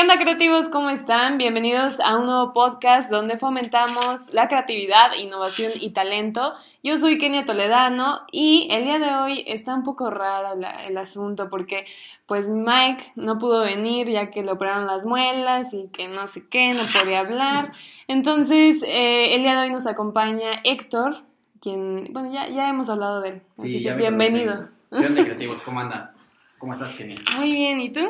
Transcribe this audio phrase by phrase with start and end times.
[0.00, 0.70] ¿Qué onda creativos?
[0.70, 1.36] ¿Cómo están?
[1.36, 6.54] Bienvenidos a un nuevo podcast donde fomentamos la creatividad, innovación y talento.
[6.82, 10.96] Yo soy Kenia Toledano y el día de hoy está un poco raro la- el
[10.96, 11.84] asunto porque
[12.24, 16.48] pues Mike no pudo venir ya que le operaron las muelas y que no sé
[16.48, 17.72] qué, no podía hablar.
[18.08, 21.16] Entonces eh, el día de hoy nos acompaña Héctor,
[21.60, 23.42] quien, bueno, ya, ya hemos hablado de él.
[23.58, 24.66] así que bienvenido.
[24.88, 25.60] ¿Qué onda, creativos?
[25.60, 26.10] ¿Cómo andan?
[26.56, 27.16] ¿Cómo estás, Kenny?
[27.36, 28.00] Muy bien, ¿y tú?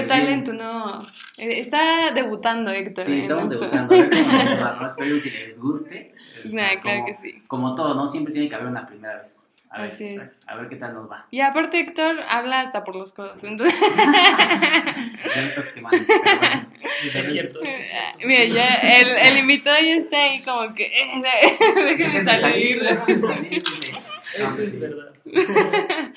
[0.00, 0.32] ¿Qué Pues tal bien.
[0.38, 1.02] en tu no?
[1.36, 3.04] eh, Está debutando Héctor.
[3.04, 3.58] Sí, en estamos esto.
[3.60, 3.94] debutando.
[3.94, 4.86] A ver cómo nos va, ¿no?
[4.88, 6.14] Espero si les guste.
[6.46, 7.38] O sea, Nah, claro como- que sí.
[7.46, 8.06] Como todo, ¿no?
[8.06, 9.40] Siempre tiene que haber una primera vez.
[9.70, 10.40] A ver, Así es.
[10.46, 11.26] A ver qué tal nos va.
[11.30, 13.44] Y aparte Héctor habla hasta por los codos.
[13.44, 15.98] Entonces, Ya me estás quemando.
[16.06, 16.68] pero bueno.
[17.14, 18.18] Es cierto, eso es cierto.
[18.26, 21.22] mira, ya el, el invitado ya está ahí como que eh,
[21.98, 22.82] déjenme salir.
[23.20, 23.92] salir, dice.
[23.92, 23.98] No,
[24.44, 25.12] Eso hombre, es verdad.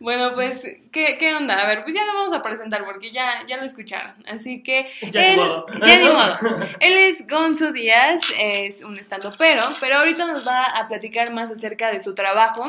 [0.00, 0.62] Bueno, pues,
[0.92, 1.60] ¿qué, ¿qué onda?
[1.60, 4.14] A ver, pues ya lo vamos a presentar porque ya, ya lo escucharon.
[4.26, 5.66] Así que, Ya ni él, modo.
[5.86, 6.36] ya ni modo.
[6.80, 11.90] Él es Gonzo Díaz, es un estandopero, pero ahorita nos va a platicar más acerca
[11.92, 12.68] de su trabajo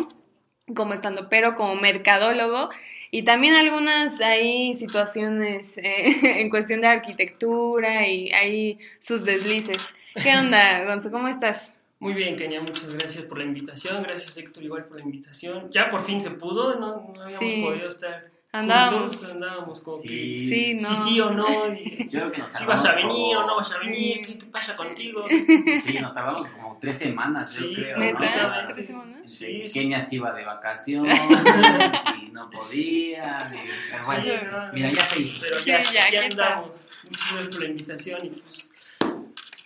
[0.76, 2.70] como estandopero, como mercadólogo
[3.12, 9.78] y también algunas ahí situaciones eh, en cuestión de arquitectura y ahí sus deslices.
[10.22, 11.12] ¿Qué onda, Gonzo?
[11.12, 11.72] ¿Cómo estás?
[12.00, 14.04] Muy bien, Kenia, muchas gracias por la invitación.
[14.04, 15.70] Gracias, Héctor, igual por la invitación.
[15.72, 17.62] Ya por fin se pudo, no, no habíamos Sí.
[17.64, 19.16] podido estar Andábamos.
[19.16, 19.32] juntos.
[19.32, 20.08] Andábamos como Sí.
[20.10, 20.90] que Sí, no.
[20.90, 21.48] sí, sí o no.
[21.74, 24.18] y Yo creo que nos si vas a venir o como- no vas a venir,
[24.18, 24.34] Sí.
[24.34, 25.26] ¿qué, qué pasa contigo?
[25.30, 27.98] Sí, nos tardamos como tres semanas, Sí, yo creo.
[27.98, 28.62] ¿Neta?
[28.66, 28.74] ¿no?
[28.74, 29.22] ¿Tres semanas?
[29.32, 29.80] Sí, sí.
[29.80, 31.18] Kenia se iba de vacaciones
[32.22, 33.52] y no podía.
[33.54, 35.40] y- Pero Sí, bueno, no, mira, ya se hizo.
[35.42, 36.26] Pero Sí, ya, ya, está.
[36.26, 36.86] andamos.
[37.06, 38.70] Muchas gracias por la invitación y pues,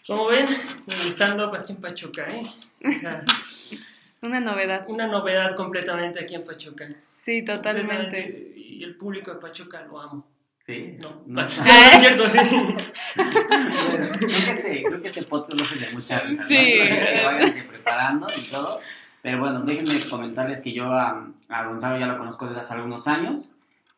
[0.09, 0.47] como ven,
[0.87, 2.51] el stand-up aquí en Pachuca, ¿eh?
[2.83, 3.23] O sea,
[4.23, 4.85] Una novedad.
[4.87, 6.87] una novedad completamente aquí en Pachuca.
[7.15, 8.53] Sí, totalmente.
[8.57, 10.27] Y el público de Pachuca lo amo.
[10.61, 10.97] Sí.
[10.99, 11.41] No, No.
[11.41, 12.37] no, es cierto, sí.
[13.13, 16.47] creo, que este, creo que este podcast no se de mucha risa, ¿no?
[16.47, 16.55] Sí.
[16.55, 18.79] Que váyanse preparando y todo.
[19.21, 23.07] Pero bueno, déjenme comentarles que yo a, a Gonzalo ya lo conozco desde hace algunos
[23.07, 23.49] años.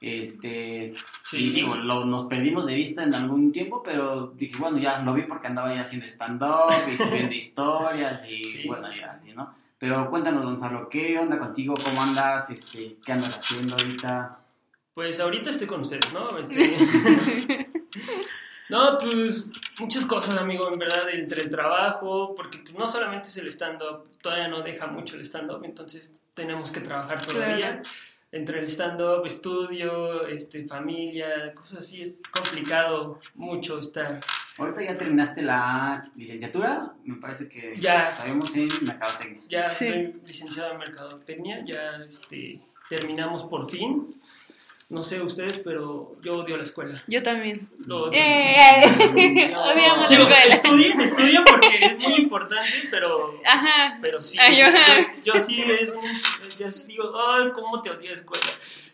[0.02, 0.96] Este,
[1.26, 1.38] Sí.
[1.38, 5.14] y digo, lo- nos perdimos de vista en algún tiempo, pero dije, bueno, ya lo
[5.14, 9.32] vi porque andaba ya haciendo stand-up y subiendo historias y Sí, bueno, ya, sí.
[9.34, 9.56] ¿no?
[9.78, 11.76] Pero cuéntanos, Gonzalo, ¿qué onda contigo?
[11.84, 12.50] ¿Cómo andas?
[12.50, 14.40] Este, ¿Qué andas haciendo ahorita?
[14.94, 16.38] Pues ahorita estoy con ustedes, ¿no?
[16.38, 17.68] Este-
[18.70, 23.36] No, pues muchas cosas, amigo, en verdad, entre el trabajo, porque pues, no solamente es
[23.36, 27.82] el stand-up, todavía no deja mucho el stand-up, entonces tenemos que trabajar todavía.
[27.82, 27.84] Claro.
[28.34, 34.22] Entre el stand-up, estudio, este, familia, cosas así, es complicado mucho estar.
[34.58, 38.16] Ahorita ya terminaste la licenciatura, me parece que Ya.
[38.16, 39.42] sabemos en mercadotecnia.
[39.50, 39.86] Ya Sí.
[39.86, 44.16] estoy licenciado en Mercadotecnia, ya este, terminamos por fin.
[44.92, 47.02] No sé ustedes, pero yo odio la escuela.
[47.08, 47.70] Yo también.
[47.86, 48.20] Lo odio.
[48.20, 48.56] Eh,
[49.16, 49.64] eh, No.
[49.64, 50.54] odiamos la Digo, escuela.
[50.54, 53.98] estudien, estudien porque es muy importante, pero, Ajá.
[54.02, 54.38] pero sí.
[54.38, 54.66] Ay, yo,
[55.24, 56.04] yo sí es un,
[56.60, 58.44] yo sí digo, ay, cómo te odio la escuela.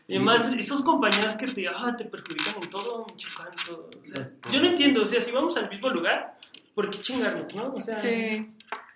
[0.08, 3.90] Y además, esos compañeros que te, ah, te perjudican en todo, me chocan todo.
[4.04, 6.38] O sea, yo no entiendo, o sea, si vamos al mismo lugar,
[6.76, 7.74] ¿por qué chingarnos, no?
[7.76, 8.48] O sea, Sí.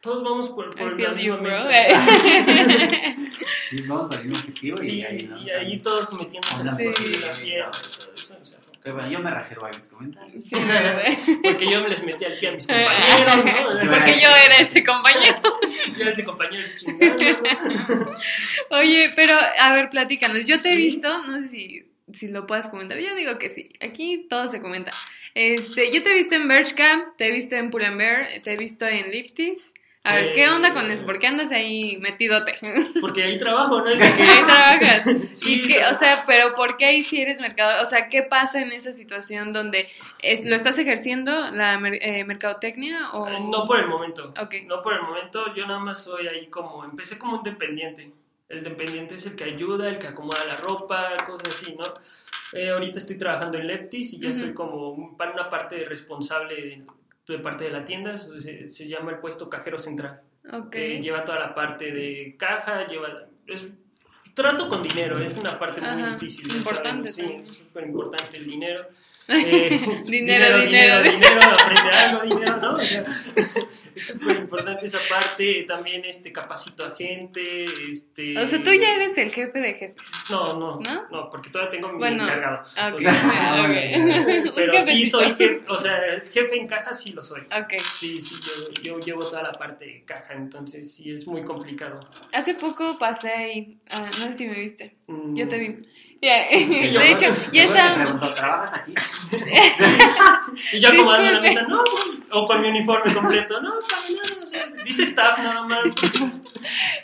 [0.03, 1.67] todos vamos por, por la misma meta.
[3.71, 5.41] Sí, vamos para el mismo objetivo Sí, y ahí, ¿no?
[5.41, 6.83] y ahí todos metiéndose en la Sí.
[6.85, 8.37] la y todo eso.
[8.41, 10.43] o sea, Pero bueno, yo me reservo ahí mis comentarios.
[10.43, 10.55] Sí,
[11.43, 13.89] porque yo me les metí al pie a mis compañeros, ¿no?
[13.91, 15.41] Porque yo era ese compañero.
[15.95, 17.17] Yo era ese compañero chingado.
[17.17, 18.77] ¿no?
[18.77, 20.45] Oye, pero a ver, platícanos.
[20.45, 22.97] Yo te he visto, no sé si, si lo puedes comentar.
[22.99, 23.69] Yo digo que sí.
[23.81, 24.93] Aquí todo se comenta.
[25.33, 28.85] Este, yo te he visto en Bershka, te he visto en Pull&Bear, te he visto
[28.85, 29.73] en Lifties.
[30.03, 31.05] A ver, ¿qué onda con eso?
[31.05, 32.57] ¿Por qué andas ahí metidote?
[32.99, 33.87] Porque ahí trabajo, ¿no?
[33.87, 35.03] Es que- Ahí trabajas.
[35.33, 37.83] Sí, y que, o sea, pero ¿por qué ahí sí eres mercado?
[37.83, 39.87] O sea, ¿qué pasa en esa situación donde
[40.19, 44.33] es- lo estás ejerciendo la eh, mercadotecnia o Eh, No por el momento.
[44.41, 44.55] Ok.
[44.65, 45.53] No por el momento.
[45.53, 46.83] Yo nada más soy ahí como.
[46.83, 48.11] Empecé como un dependiente.
[48.49, 51.85] El dependiente es el que ayuda, el que acomoda la ropa, cosas así, ¿no?
[52.51, 56.81] Eh, ahorita estoy trabajando en Leptis y ya soy como un- una parte responsable de,
[57.27, 58.17] de parte de la tienda.
[58.17, 60.21] Se, se llama el puesto cajero central.
[60.51, 60.75] Ok.
[60.75, 63.27] Eh, lleva toda la parte de caja, lleva...
[63.47, 63.67] Es,
[64.33, 66.55] trato con dinero, es una parte muy Ajá, difícil.
[66.55, 68.87] importante Sí, súper importante el dinero.
[69.27, 69.69] Eh,
[70.05, 71.03] Dinero, dinero, dinero.
[71.03, 72.73] dinero, aprende algo, dinero, ¿no?
[72.73, 73.03] O sea,
[73.95, 75.63] es súper importante esa parte.
[75.67, 77.65] También este, capacito a gente.
[77.91, 78.37] Este...
[78.37, 79.95] O sea, tú ya eres el jefe de jefes.
[80.29, 81.07] No, no, ¿No?
[81.11, 82.61] no, porque todavía tengo mi Bueno, encargado.
[82.61, 84.51] Ok, O sea, ok.
[84.55, 86.01] pero sí soy jefe, o sea,
[86.31, 87.41] jefe en caja sí lo soy.
[87.41, 87.73] Ok.
[87.97, 91.99] Sí, sí, yo, yo llevo toda la parte de caja, entonces sí es muy complicado.
[92.33, 95.87] Hace poco pasé ahí, ah, no sé si me viste, Mm, yo te vi.
[96.21, 98.35] Que yo De hecho, ya estábamos.
[98.35, 98.93] ¿trabajas aquí?
[100.71, 101.83] Y ya como dando la mesa, no,
[102.31, 105.83] o con mi uniforme completo, no, para nada, o sea, dice staff nada más.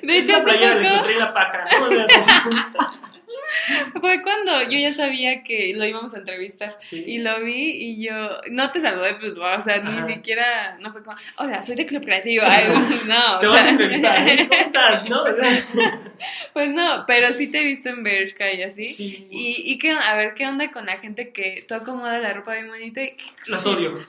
[0.03, 1.87] De hecho, la playera le encontré la paca, ¿no?
[3.99, 6.75] Fue cuando yo ya sabía que lo íbamos a entrevistar.
[6.79, 7.03] sí.
[7.07, 8.13] Y lo vi y yo,
[8.51, 10.01] no te saludé, pues, o sea, Ajá.
[10.05, 12.43] ni siquiera, no fue como, hola, soy de Club Creativo.
[12.45, 12.65] Ay,
[13.07, 14.47] no, Te o vas a entrevistar, ¿eh?
[14.49, 15.09] ¿Cómo estás?
[15.09, 15.23] ¿No?
[16.53, 18.87] Pues no, pero sí te he visto en Bershka y así.
[18.87, 19.27] Sí.
[19.29, 22.53] Y, y qué, a ver, ¿qué onda con la gente que tú acomodas la ropa
[22.53, 23.15] bien bonita y
[23.47, 23.99] Las odio.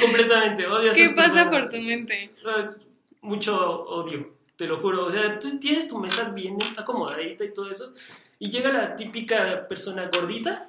[0.00, 1.60] Completamente, odio a qué esas pasa personas.
[1.62, 2.30] por tu mente?
[3.22, 5.06] Mucho odio, te lo juro.
[5.06, 7.92] O sea, tú tienes tu mesa bien acomodadita y todo eso,
[8.38, 10.68] y llega la típica persona gordita,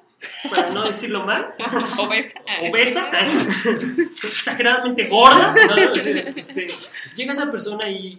[0.50, 1.54] para no decirlo mal,
[1.98, 2.40] Obesa.
[2.68, 3.10] obesa,
[4.24, 5.54] exageradamente gorda.
[5.54, 5.76] ¿no?
[6.36, 6.68] Este,
[7.14, 8.18] llega esa persona y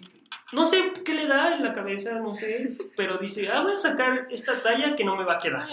[0.51, 3.79] no sé qué le da en la cabeza, no sé, pero dice, ah, voy a
[3.79, 5.67] sacar esta talla que no me va a quedar.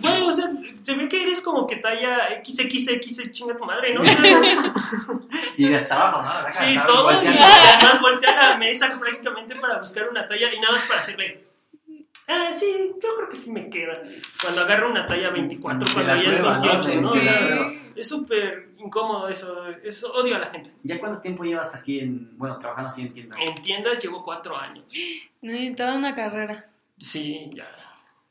[0.00, 0.46] Güey, o sea,
[0.82, 4.02] se ve que eres como que talla XXX, chinga tu madre, ¿no?
[5.56, 6.52] Y hasta abajo, ¿no?
[6.52, 7.12] Sí, todo.
[7.12, 11.49] Y además voltea la mesa prácticamente para buscar una talla y nada más para hacerle.
[12.28, 14.02] Ah, sí, yo creo que sí me queda.
[14.40, 16.62] Cuando agarro una talla 24, Se cuando la ya es prueba, ¿no?
[16.84, 17.12] 28, ¿no?
[17.12, 17.76] Sí.
[17.96, 19.66] Es súper incómodo eso.
[19.82, 20.70] Eso odio a la gente.
[20.84, 23.38] ¿Ya cuánto tiempo llevas aquí en, bueno, trabajando así en tiendas?
[23.40, 24.84] En tiendas llevo cuatro años.
[25.42, 26.70] No, y toda una carrera.
[26.98, 27.68] Sí, ya.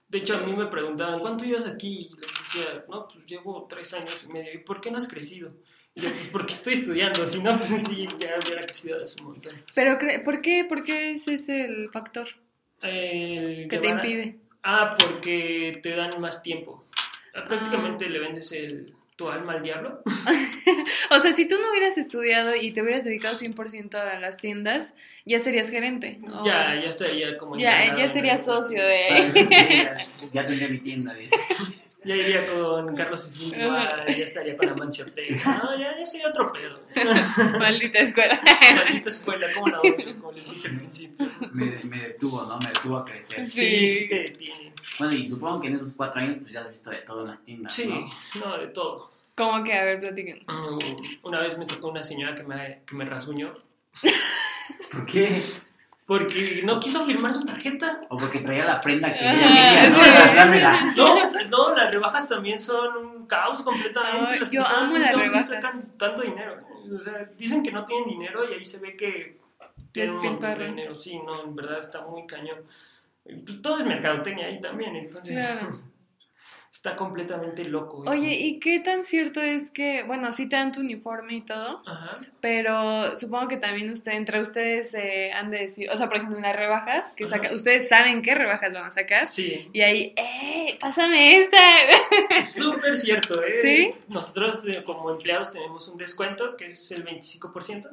[0.07, 2.09] De hecho, a mí me preguntaban, ¿cuánto llevas aquí?
[2.11, 4.53] Y les decía, no, pues llevo tres años y medio.
[4.53, 5.51] ¿Y por qué no has crecido?
[5.93, 9.21] Y yo, pues porque estoy estudiando, si no, pues sí, ya hubiera crecido de su
[9.23, 9.53] montón.
[9.75, 12.27] Pero, cre- ¿por qué, ¿por qué ese es el factor
[12.81, 14.35] El que te a- impide?
[14.63, 16.85] Ah, porque te dan más tiempo.
[17.33, 20.01] Ah, Prácticamente le vendes el, tu alma al diablo.
[21.11, 24.93] O sea, si tú no hubieras estudiado y te hubieras dedicado 100% a las tiendas,
[25.25, 26.19] ya serías gerente.
[26.45, 27.57] Ya, ya estaría como...
[27.57, 29.03] Ya, ya en sería el- socio de...
[29.07, 29.33] ¿Sabes?
[29.33, 29.95] Ya,
[30.31, 31.35] ya tendré mi tienda, dice.
[32.05, 35.59] Ya iría con Carlos Slim igual, ya estaría con Amancio Ortega.
[35.61, 36.79] No, ya, ya sería otro pedo.
[37.59, 38.39] Maldita escuela.
[38.75, 41.27] Maldita escuela, como la odio, como les dije al principio.
[41.51, 42.57] Me, me detuvo, ¿no?
[42.59, 43.45] Me detuvo a crecer.
[43.45, 43.59] Sí.
[43.59, 44.73] Sí, sí te detiene.
[44.97, 47.27] Bueno, y supongo que en esos cuatro años pues ya has visto de todo en
[47.31, 47.85] las tiendas, Sí,
[48.35, 48.45] ¿no?
[48.45, 49.11] no, de todo.
[49.35, 50.43] Como que, a ver, platiquen.
[50.47, 53.53] Mm, Una vez me tocó una señora que me, que me rasguñó
[54.91, 55.41] ¿Por qué?
[56.09, 58.01] Porque no quiso firmar su tarjeta.
[58.09, 61.05] O porque traía la prenda que Ah, ella quería, ¿no?
[61.51, 64.33] No, no, las rebajas también son un caos completamente.
[64.33, 65.47] Ay, las yo personas amo no las rebajas.
[65.49, 66.57] sacan tanto dinero.
[66.97, 69.37] O sea, dicen que no tienen dinero y ahí se ve que
[69.91, 70.95] tienen un montón de dinero.
[70.95, 72.57] Sí, no, en verdad está muy cañón.
[73.23, 75.69] Pues, todo es mercadotecnia ahí también, entonces Claro.
[76.71, 78.03] está completamente loco.
[78.03, 78.11] eso.
[78.11, 81.81] Oye, ¿y qué tan cierto es que, bueno, sí te dan tu uniforme y todo,
[81.85, 82.17] Ajá.
[82.41, 86.37] pero supongo que también usted, entre ustedes eh, han de decir, o sea, por ejemplo,
[86.37, 90.13] en las rebajas, que saca, ustedes saben qué rebajas van a sacar, Sí, y ahí,
[90.15, 90.77] ¡eh!
[90.79, 91.57] ¡Pásame esta!
[92.29, 93.59] es súper cierto, ¿eh?
[93.61, 93.91] ¿Sí?
[94.07, 97.89] Nosotros eh, como empleados tenemos un descuento que es el 25%.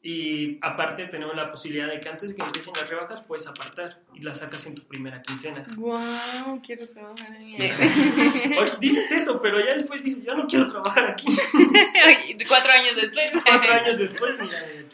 [0.00, 4.00] Y aparte tenemos la posibilidad de que antes de que empiecen las rebajas puedes apartar
[4.14, 5.64] y las sacas en tu primera quincena.
[5.74, 6.62] ¡Guau!
[6.62, 7.26] Quiero trabajar.
[8.56, 11.26] Ahora, dices eso, pero ya después dices, yo no quiero trabajar aquí.
[12.48, 13.30] Cuatro años después.
[13.44, 14.62] Cuatro años después, mira.
[14.62, 14.86] eh,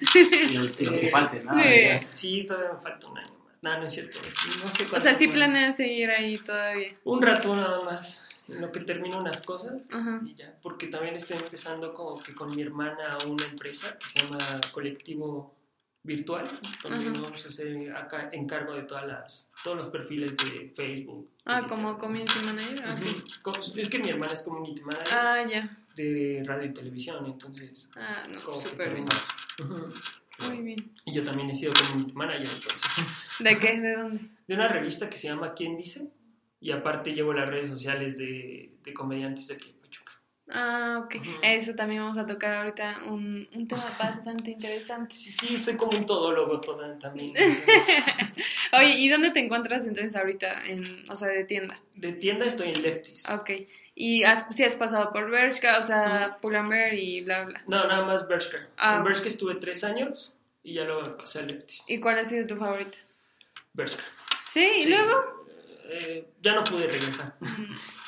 [0.81, 1.55] los, que Eh, falten, ¿no?
[1.63, 1.99] sí.
[2.15, 3.35] Sí, todavía me falta un año más.
[3.63, 4.19] No, no es cierto.
[4.63, 5.35] No sé O sea, sí más.
[5.37, 6.95] planean seguir ahí todavía.
[7.05, 9.83] Un rato nada más, en lo que termino unas cosas.
[9.91, 10.21] Ajá.
[10.25, 14.21] Y ya, porque también estoy empezando como que con mi hermana una empresa que se
[14.21, 15.55] llama Colectivo
[16.03, 17.21] Virtual, donde Ajá.
[17.23, 21.31] vamos a hacer acá encargo de todas las, todos los perfiles de Facebook.
[21.47, 22.79] Ah, como community manager.
[22.81, 23.01] ok.
[23.03, 23.25] Ujú.
[23.43, 25.79] Como- Es que mi hermana es community manager Ah, ya.
[25.97, 27.89] de radio y televisión, entonces...
[27.97, 29.09] Ah, no, súper bien.
[30.39, 30.93] Muy bien.
[31.05, 32.91] Y yo también he sido community manager, entonces...
[33.39, 33.81] ¿De qué?
[33.81, 34.21] ¿De dónde?
[34.47, 36.11] De una revista que se llama ¿Quién dice?
[36.65, 40.13] Y aparte llevo las redes sociales de, de comediantes de aquí de Pachuca.
[40.49, 41.17] Ah, ok.
[41.43, 45.15] Eso también vamos a tocar ahorita, un, un tema bastante interesante.
[45.15, 47.35] Sí, sí, soy como un todólogo toda, también.
[48.73, 50.65] Oye, ¿y dónde te encuentras entonces ahorita?
[50.65, 51.79] En, o sea, de tienda.
[51.97, 53.29] De tienda estoy en Lefties.
[53.29, 53.51] Ok.
[53.95, 57.63] ¿Y has, si has pasado por Bershka, o sea, Pull&Bear y bla, bla?
[57.69, 58.69] No, nada más Bershka.
[58.79, 59.05] Ah, en.
[59.05, 61.85] Bershka estuve tres años y ya luego pasé a Lefties.
[61.89, 62.97] ¿Y cuál ha sido tu favorita?
[63.75, 64.03] Bershka.
[64.49, 64.67] ¿Sí?
[64.79, 64.89] ¿Y Sí.
[64.89, 65.44] luego?
[65.89, 67.35] Eh, ya no pude regresar.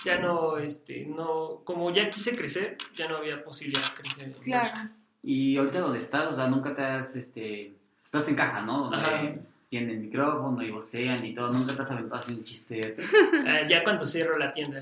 [0.04, 4.32] Ya no, este, no, como ya quise crecer, ya no había posibilidad de crecer.
[4.40, 4.90] Claro.
[5.20, 7.72] Y ahorita donde estás, o sea, nunca te has, este,
[8.04, 8.82] estás en caja, ¿no?
[8.82, 9.34] Donde Ajá.
[9.68, 12.94] tienen micrófono y vocean y todo, nunca te has aventado así un chiste.
[13.48, 14.80] Ah, ya cuando cierro la tienda,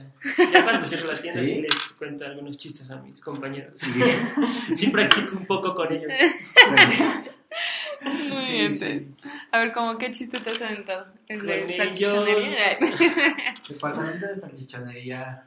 [0.53, 1.47] ya cuando cierro la tienda ¿Sí?
[1.47, 3.77] sí, les cuento algunos chistes a mis compañeros.
[3.79, 3.93] Sí.
[4.75, 6.13] Sí practico un poco con ellos.
[8.05, 8.73] Muy Sí, bien.
[8.75, 9.07] sí.
[9.53, 11.07] A ver, ¿cómo qué chiste te has aventado?
[11.29, 12.79] ¿El de salchichonería?
[13.69, 15.45] Departamento de salchichonería.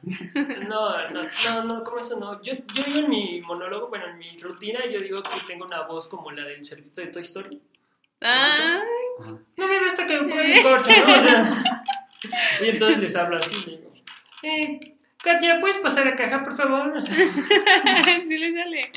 [0.68, 2.42] No, no, no, no, como eso no.
[2.42, 5.82] Yo, yo digo en mi monólogo, bueno, en mi rutina, yo digo que tengo una
[5.82, 7.60] voz como la del cerdito de Toy Story.
[8.22, 8.80] Ah,
[9.56, 11.14] No me basta que me pongan mi corcho, ¿no?
[11.16, 11.84] O sea,
[12.64, 13.92] y entonces les hablo así, digo,
[14.42, 14.96] eh,
[15.32, 16.96] Katia, ¿puedes pasar a caja, por favor?
[16.96, 17.14] O sea,
[18.28, 18.90] sí le sale.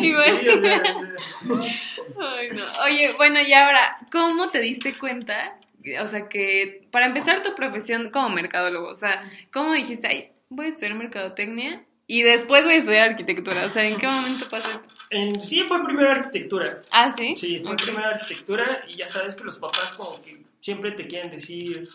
[0.00, 0.36] Y bueno.
[0.36, 1.74] sí, o sea, o sea,
[2.20, 2.62] Ay, no.
[2.84, 5.58] Oye, bueno, y ahora, ¿cómo te diste cuenta?
[6.00, 10.66] O sea, que para empezar tu profesión como mercadólogo, o sea, ¿cómo dijiste, ay, voy
[10.66, 13.66] a estudiar mercadotecnia y después voy a estudiar arquitectura?
[13.66, 14.84] O sea, ¿en qué momento pasa eso?
[15.10, 16.82] en, sí, fue primero arquitectura.
[16.90, 17.34] Ah, sí.
[17.36, 17.82] Sí, fue Ok.
[17.82, 21.88] primero arquitectura y ya sabes que los papás como que siempre te quieren decir,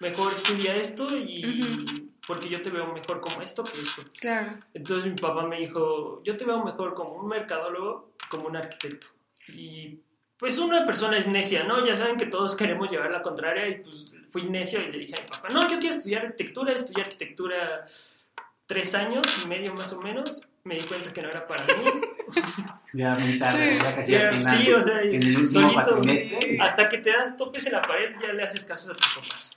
[0.00, 2.08] mejor estudia esto y.
[2.28, 4.02] porque yo te veo mejor como esto que esto.
[4.20, 4.58] Claro.
[4.74, 8.56] Entonces mi papá me dijo, yo te veo mejor como un mercadólogo que como un
[8.56, 9.06] arquitecto.
[9.48, 10.00] Y
[10.36, 11.84] pues una persona es necia, ¿no?
[11.86, 15.14] Ya saben que todos queremos llevar la contraria y pues fui necio y le dije
[15.18, 17.86] a mi papá, no, yo quiero estudiar arquitectura, estudié arquitectura
[18.66, 20.42] tres años y medio más o menos.
[20.64, 21.72] Me di cuenta que no era para mí.
[22.94, 24.58] Ya muy tarde, ya casi Ya, al final.
[24.58, 26.00] sí, o sea, en el último solito.
[26.60, 29.54] Hasta que te das topes en la pared, ya le haces caso a tus papás.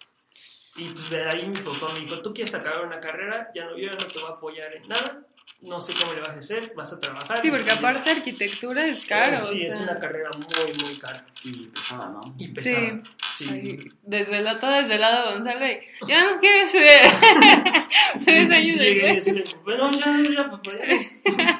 [0.75, 3.77] Y pues de ahí mi papá me dijo, tú quieres sacar una carrera, ya no,
[3.77, 5.21] yo ya no te voy a apoyar en nada,
[5.61, 7.41] no sé cómo le vas a hacer, vas a trabajar.
[7.41, 7.77] Sí, porque estudiar".
[7.77, 9.37] aparte arquitectura es caro.
[9.37, 9.83] Sí, o es sea.
[9.83, 12.35] una carrera muy, muy cara Y pesada, ¿no?
[12.39, 13.01] y pesada.
[13.37, 17.01] Sí, Ay, desvelado, todo desvelado Gonzalo y ya no quiero estudiar.
[18.13, 21.59] Sí, Tres sí, años sí, de bueno, ya, ya, papá, ya.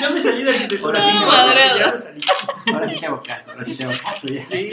[0.00, 0.98] Ya me salí de arquitectura.
[1.00, 1.92] Ahora sí ya, me ya madreado.
[1.92, 2.20] me salí.
[2.72, 4.40] Ahora sí te hago caso, ahora sí te hago caso ya.
[4.44, 4.72] Sí,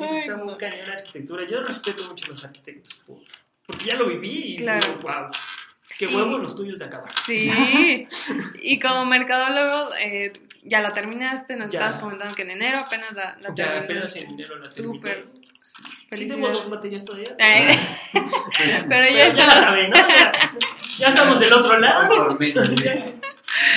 [0.00, 0.44] Ay, está no.
[0.44, 1.46] muy cañón la arquitectura.
[1.48, 3.18] Yo respeto mucho a los arquitectos, por-
[3.66, 4.86] porque ya lo viví y Claro.
[4.86, 5.30] digo, wow,
[5.98, 7.12] qué Y- huevos los tuyos de acabar.
[7.26, 7.50] Sí.
[8.62, 10.32] Y como mercadólogo, eh,
[10.64, 11.80] ya la terminaste, nos Ya.
[11.80, 13.78] estabas comentando que en enero apenas la, la Ya terminaste.
[13.84, 14.94] apenas en enero la terminé.
[14.94, 15.26] Súper.
[16.12, 17.36] Sí, tengo dos materias todavía.
[17.38, 17.78] Ay,
[18.58, 19.96] pero Pero ya ya la acabé, ¿no?
[19.96, 20.50] Ya,
[20.98, 22.38] ya estamos del otro lado.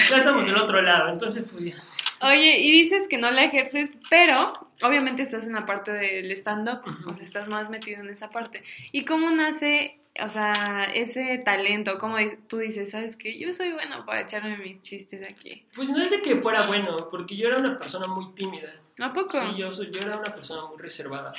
[0.09, 2.27] Ya, estamos del otro lado, entonces pues ya.
[2.27, 6.81] Oye, y dices que no la ejerces, pero obviamente estás en la parte del stand-up,
[6.87, 7.11] Ujú.
[7.11, 8.63] o sea, estás más metido en esa parte.
[8.91, 11.97] ¿Y cómo nace, o sea, ese talento?
[11.97, 15.65] ¿Cómo tú dices, sabes que yo soy bueno para echarme mis chistes aquí?
[15.73, 18.71] Pues no es de que fuera bueno, porque yo era una persona muy tímida.
[18.99, 19.39] ¿A poco?
[19.39, 21.33] Sí, yo, soy, yo era una persona muy reservada.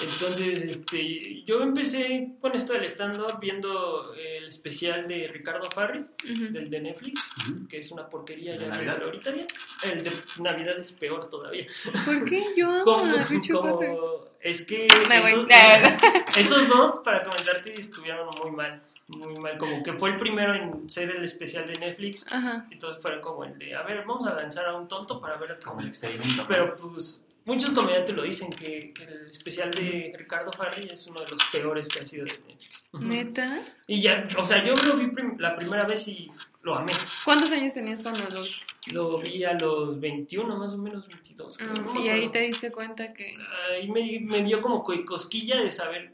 [0.00, 6.70] Entonces, este, yo empecé con esto del stand-up viendo el especial de Ricardo Farri, del
[6.70, 7.20] de Netflix,
[7.68, 9.02] que es una porquería, ¿El ya Navidad?
[9.02, 9.46] ahorita bien.
[9.82, 11.66] El de Navidad es peor todavía.
[12.04, 13.96] ¿Por qué yo amo Como, a Richo Farrell?
[13.96, 15.30] como- es que Me voy.
[15.32, 15.46] esos,
[16.36, 19.58] esos dos, para comentarte, estuvieron muy mal, muy mal.
[19.58, 22.66] Como que fue el primero en ser el especial de Netflix, Ajá.
[22.70, 25.58] entonces fueron como el de, a ver, vamos a lanzar a un tonto para ver
[25.58, 26.44] Como cómo el experimento.
[26.46, 31.20] pero pues muchos comediantes lo dicen que, que el especial de Ricardo Farri es uno
[31.20, 32.84] de los peores que ha sido de Netflix.
[32.92, 33.60] ¿Neta?
[33.88, 36.30] Y ya, o sea, yo lo vi prim- la primera vez y
[36.62, 36.92] lo amé.
[37.24, 38.64] ¿Cuántos años tenías cuando lo viste?
[38.92, 41.58] Lo vi a los 21, más o menos 22.
[41.58, 43.36] creo, Ah, no me y ahí te diste cuenta que...
[43.72, 46.12] Ahí me, me dio como co- cosquilla de saber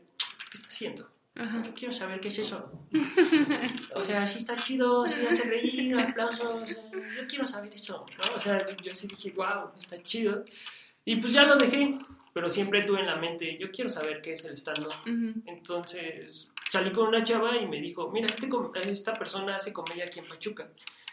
[0.51, 1.11] qué está haciendo.
[1.37, 1.63] Ajá.
[1.67, 2.71] Yo quiero saber qué es eso.
[3.97, 6.69] O sea, sí está chido, sí hace reír, aplausos.
[6.71, 8.35] Yo quiero saber eso, ¿no?
[8.35, 10.45] O sea, yo sí dije, wow, está chido.
[11.05, 11.99] Y pues ya lo dejé,
[12.33, 14.93] pero siempre tuve en la mente, yo quiero saber qué es el stand-up.
[15.47, 18.49] Entonces salí con una chava y me dijo, mira, este,
[18.91, 20.69] esta persona hace comedia aquí en Pachuca.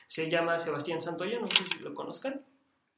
[0.07, 2.41] Se llama Sebastián Santoyo, no sé si lo conozcan.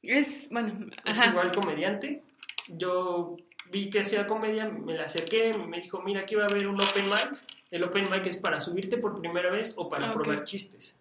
[0.02, 1.30] Es, bueno, Es ajá.
[1.30, 2.22] igual comediante.
[2.68, 3.36] Yo
[3.70, 6.80] vi que hacía comedia, me la acerqué, me dijo, mira, aquí va a haber un
[6.80, 7.42] open mic.
[7.70, 10.96] El open mic es para subirte por primera vez o para Ah, probar chistes.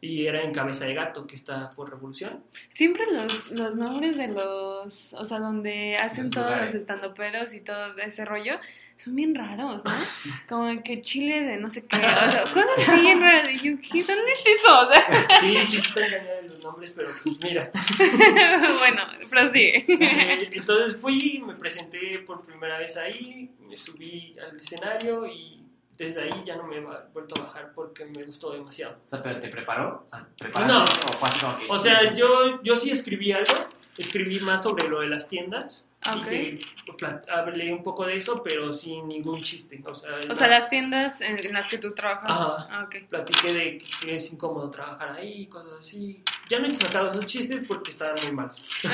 [0.00, 2.44] Y era en Cabeza de Gato, que está por Revolución.
[2.72, 7.60] Siempre los, los nombres de los, o sea, donde hacen Los todos los estandoperos y
[7.60, 8.60] todo ese rollo,
[8.96, 9.90] son bien raros, ¿no?
[10.48, 13.50] Como que Chile de no sé qué, o sea, cosas así bien raras.
[13.50, 14.04] Y yo, ¿qué?
[14.04, 14.78] ¿Dónde es eso?
[14.78, 17.70] O sea, Sí, sí, están engañados los nombres, pero pues mira.
[18.78, 19.84] bueno, prosigue.
[20.00, 25.57] Eh, Entonces fui, me presenté por primera vez ahí, me subí al escenario y
[25.98, 26.80] desde ahí ya no me he
[27.12, 28.94] vuelto a bajar porque me gustó demasiado.
[29.02, 30.04] O sea, pero te preparó.
[30.06, 30.84] O sea, ¿preparaste No.
[30.84, 31.66] o fue así como que.
[31.68, 33.52] O sea, yo, yo sí escribí algo,
[33.98, 35.84] escribí más sobre lo de las tiendas.
[36.06, 36.28] Ok.
[36.28, 36.60] Dije,
[36.96, 39.82] pla- hablé un poco de eso, pero sin ningún chiste.
[39.84, 42.60] O sea, O sea, las tiendas en, las que tú trabajabas.
[42.60, 42.66] Ajá.
[42.70, 43.08] Ah, ok.
[43.08, 46.22] platiqué de que, que es incómodo trabajar ahí, cosas así.
[46.48, 48.62] Ya no he sacado esos chistes porque estaban muy malos.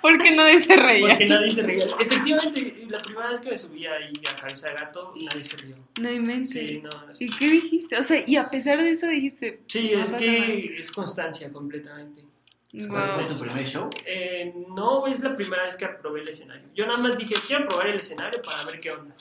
[0.00, 1.08] Porque nadie se reía.
[1.08, 1.86] Porque nadie se reía.
[2.00, 5.76] Efectivamente, la primera vez que me subí ahí a cabeza de gato, nadie se rió.
[6.00, 6.50] No inventes.
[6.52, 7.12] Sí, no, no.
[7.18, 7.96] ¿Y qué dijiste?
[7.98, 9.60] O sea, y a pesar de eso dijiste.
[9.66, 12.24] Sí, es que es constancia completamente.
[12.72, 13.04] Nada.
[13.04, 13.34] ¿Ese fue Guau.
[13.34, 13.90] tu primer show?
[14.04, 16.66] Eh, no es la primera vez que probé el escenario.
[16.74, 19.14] Yo nada más dije, quiero probar el escenario para ver qué onda.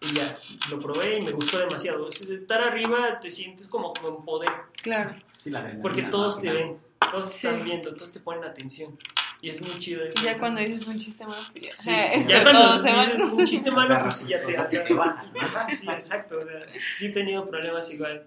[0.00, 0.38] Y ya,
[0.70, 2.06] lo probé y me gustó demasiado.
[2.06, 5.14] O sea, estar arriba te sientes como con poder, Claro.
[5.36, 6.78] Sí, la porque todos te ven,
[7.10, 7.46] todos te Sí.
[7.48, 8.96] están viendo, todos te ponen atención.
[9.40, 10.18] Y es muy chido eso.
[10.20, 11.72] Y ya cuando entonces- dices un chiste malo, pues ya.
[11.74, 13.12] Sí, eh, ya eso, cuando se van.
[13.16, 15.40] dices un chiste malo, pues ya te bajas, ¿no?
[15.40, 16.38] Ajá, sí, exacto.
[16.40, 16.66] o sea,
[16.96, 18.24] sí he tenido problemas igual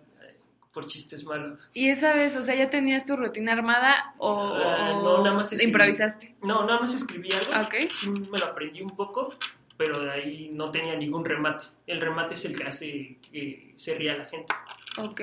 [0.72, 1.70] por chistes malos.
[1.74, 5.52] Y esa vez, o sea, ¿ya tenías tu rutina armada o, o no, nada más
[5.52, 5.70] escribí.
[5.72, 6.36] improvisaste?
[6.44, 7.52] No, nada más escribí algo.
[7.54, 7.92] Ah, ok.
[7.94, 9.34] Sí, me lo aprendí un poco,
[9.78, 11.66] pero de ahí no tenía ningún remate.
[11.88, 14.54] El remate es el que hace que se ría la gente.
[14.98, 15.22] Ok.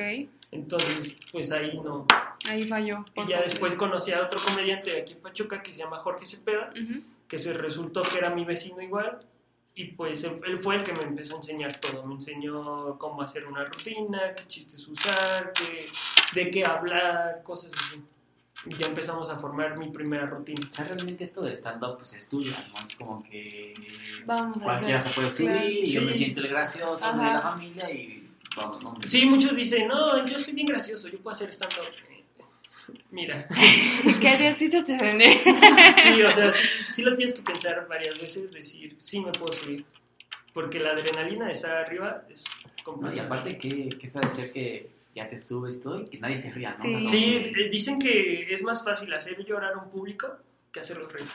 [0.51, 2.07] Entonces, pues ahí no.
[2.49, 3.05] Ahí falló.
[3.17, 6.25] Y ya después conocí a otro comediante de aquí en Pachuca que se llama Jorge
[6.27, 7.03] Cepeda, Ujú.
[7.27, 9.19] que se resultó que era mi vecino igual.
[9.81, 12.05] Y pues él fue el que me empezó a enseñar todo.
[12.05, 15.89] Me enseñó cómo hacer una rutina, qué chistes usar, qué,
[16.35, 18.03] de qué hablar, cosas así.
[18.67, 20.67] Y ya empezamos a formar mi primera rutina.
[20.69, 22.81] O sea, realmente esto del stand-up pues es tuyo, ¿no?
[22.83, 23.73] Es como que
[24.27, 25.69] Vamos a cualquiera se puede subir claro.
[25.69, 26.19] y yo me Sí.
[26.19, 27.17] siento el gracioso Ajá.
[27.17, 28.97] de la familia y vamos, ¿no?
[29.07, 31.87] Sí, muchos dicen, no, yo soy bien gracioso, yo puedo hacer stand-up.
[33.11, 33.47] Mira,
[34.21, 35.41] ¿Qué Diosito te vende?
[36.03, 39.53] sí, o sea, sí, sí lo tienes que pensar varias veces, decir, sí me puedo
[39.53, 39.85] subir.
[40.53, 42.45] Porque la adrenalina de estar arriba es
[42.79, 43.17] No, complicada.
[43.17, 46.37] y aparte, qué, qué feo de ser que ya te subes todo y que nadie
[46.37, 47.09] se ría, ¿no?
[47.09, 50.29] Sí, eh, dicen que es más fácil hacer llorar a un público
[50.73, 51.29] que hacerlos reír.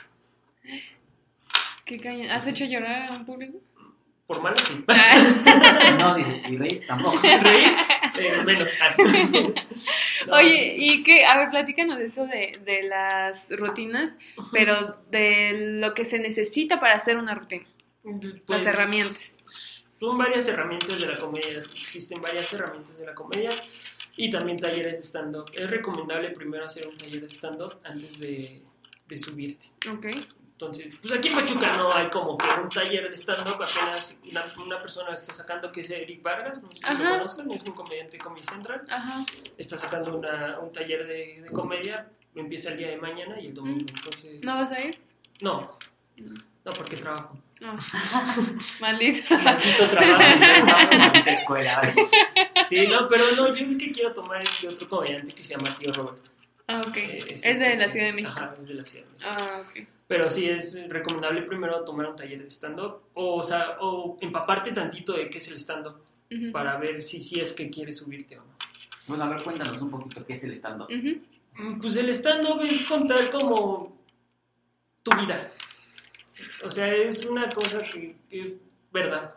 [1.86, 2.32] ¿Qué cañón?
[2.32, 3.60] ¿Has hecho llorar a un público?
[4.28, 4.84] Por malo sí.
[4.88, 5.96] Ah.
[6.00, 7.20] No, dice, y reír tampoco.
[7.22, 7.74] reír,
[8.20, 8.72] eh, menos.
[10.28, 11.26] No, Oye, ¿y qué?
[11.26, 14.18] A ver, platícanos eso de, de las rutinas,
[14.54, 17.66] pero de lo que se necesita para hacer una rutina.
[18.02, 19.38] pues, las herramientas.
[20.00, 23.52] Son varias herramientas de la comedia, existen varias herramientas de la comedia
[24.16, 25.52] y también talleres de stand-up.
[25.54, 28.62] Es recomendable primero hacer un taller de stand-up antes de,
[29.08, 29.66] de subirte.
[29.92, 30.08] Ok.
[30.54, 34.54] Entonces, pues aquí en Pachuca no hay como que un taller de stand-up, apenas una,
[34.64, 37.74] una persona está sacando que es Eric Vargas, no sé si lo conozcan, es un
[37.74, 39.26] comediante de Comedy Central, Ajá.
[39.58, 43.54] está sacando una, un taller de, de comedia, empieza el día de mañana y el
[43.54, 44.42] domingo, entonces...
[44.44, 45.02] ¿No vas a ir?
[45.42, 45.78] No,
[46.64, 47.38] no, porque trabajo.
[47.60, 47.76] No.
[48.80, 49.36] Maldito.
[49.38, 50.98] Maldito trabajo.
[50.98, 51.94] Maldita escuela.
[52.70, 55.56] Sí, no, pero no, yo el que quiero tomar es de otro comediante que se
[55.56, 56.30] llama Tío Roberto.
[56.68, 56.96] Ah, ok.
[56.98, 58.32] Eh, Es de el la Ciudad de México.
[58.34, 59.30] Ajá, es de la Ciudad de México.
[59.30, 59.88] Ah, ok.
[60.08, 64.72] Pero sí es recomendable primero tomar un taller de stand-up o, o sea, o empaparte
[64.72, 65.96] tantito de qué es el stand-up
[66.32, 66.52] Ujú.
[66.52, 68.54] para ver si, si es que quieres subirte o no.
[69.08, 70.88] Bueno, a ver, cuéntanos un poquito qué es el stand-up.
[70.90, 71.22] Ujú.
[71.70, 73.96] Mm, Pues el stand-up es contar como
[75.04, 75.52] tu vida.
[76.64, 78.54] O sea, es una cosa que que es
[78.92, 79.34] verdad.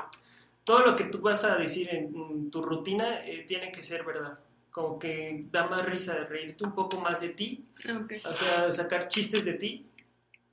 [0.65, 4.05] Todo lo que tú vas a decir en, en tu rutina eh, tiene que ser
[4.05, 4.39] verdad.
[4.71, 8.13] Como que da más risa de reírte un poco más de ti Ok.
[8.25, 9.87] O sea, sacar chistes de ti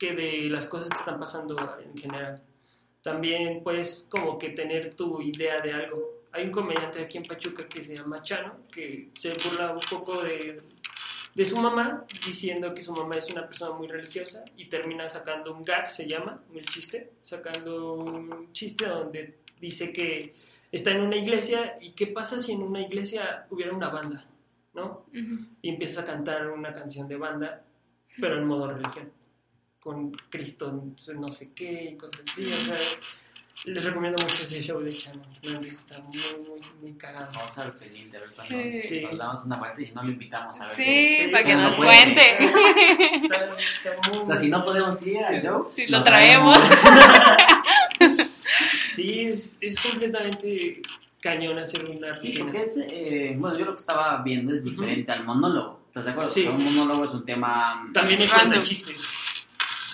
[0.04, 2.42] que de las cosas que están pasando en general.
[3.02, 6.24] También puedes como que tener tu idea de algo.
[6.34, 10.22] Hay un comediante aquí en Pachuca que se llama Chano, que se burla un poco
[10.22, 10.62] de,
[11.34, 15.54] de su mamá, diciendo que su mamá es una persona muy religiosa y termina sacando
[15.54, 20.34] un gag, se llama, el chiste, sacando un chiste donde dice que
[20.70, 24.26] está en una iglesia y qué pasa si en una iglesia hubiera una banda,
[24.74, 25.06] ¿no?
[25.14, 25.46] Ujú.
[25.62, 27.64] y empieza a cantar una canción de banda,
[28.20, 29.10] pero en modo religión,
[29.84, 30.86] con Cristo
[31.20, 32.46] no sé qué y cosas así.
[32.54, 32.78] O sea,
[33.66, 37.32] les recomiendo mucho ese show de Chano Hernández, está muy, muy, muy cagado.
[37.34, 38.80] Vamos a ver pendiente, a ver cuando Sí.
[38.80, 39.02] Sí.
[39.02, 40.76] nos damos una vuelta y si no lo invitamos a ver.
[40.78, 41.90] Sí, qué- Sí, para que nos no puede.
[41.92, 42.22] cuente.
[43.16, 46.58] Está, está muy, O sea, si no podemos ir al show, Sí, lo traemos.
[48.90, 50.82] Sí, es, es completamente
[51.20, 52.46] cañón hacer una Sí, rutina.
[52.46, 55.82] porque es, eh, bueno, yo lo que estaba viendo es diferente al monólogo.
[55.88, 56.32] ¿Estás de acuerdo?
[56.32, 56.42] Sí.
[56.42, 57.90] O sea, un monólogo es un tema...
[57.94, 58.38] También Random.
[58.50, 59.02] cuenta chistes.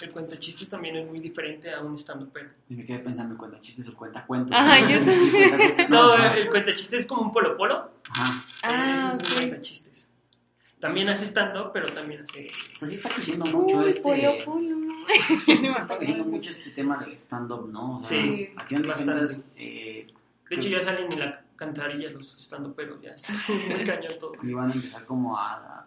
[0.02, 3.38] El cuenta chistes también es muy diferente a un stand pero Y me quedé pensando,
[3.38, 4.56] ¿cuenta chistes o cuenta cuentos?
[4.56, 5.90] Ajá, yo también.
[5.90, 7.92] No, el cuenta chistes es como un polo polo.
[8.10, 8.46] Ajá.
[8.64, 9.34] Ah, Ese es un ok.
[9.38, 10.08] cuenta chistes.
[10.80, 14.02] También hace stand pero también hace O sea, sí está creciendo mucho Uy, este...
[14.02, 14.78] pollo, pollo.
[15.78, 17.96] Está creciendo mucho este tema del stand-up, ¿no?
[18.00, 19.14] O sea, Sí, final de bastante.
[19.22, 20.08] cuentas, eh,
[20.50, 23.34] De hecho, ya salen en la cantarilla los estando, pero ya está
[23.76, 24.34] muy cañón todo.
[24.42, 25.86] y van a empezar como a,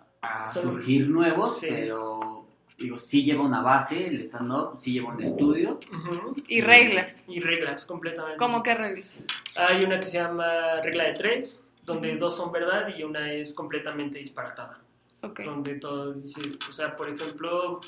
[0.53, 1.67] surgir nuevos, Sí.
[1.71, 2.47] pero
[2.79, 5.81] digo, sí lleva una base, el stand-up, sí lleva un estudio.
[5.93, 6.37] Ujú.
[6.49, 7.25] Y reglas.
[7.29, 8.39] Y reglas, completamente.
[8.39, 9.25] ¿Cómo que reglas?
[9.57, 13.55] Hay una que se llama regla de tres, donde dos son verdad y una es
[13.55, 14.79] completamente disparatada.
[15.23, 15.41] Ok.
[15.45, 17.81] Donde todo dice, o sea, por ejemplo,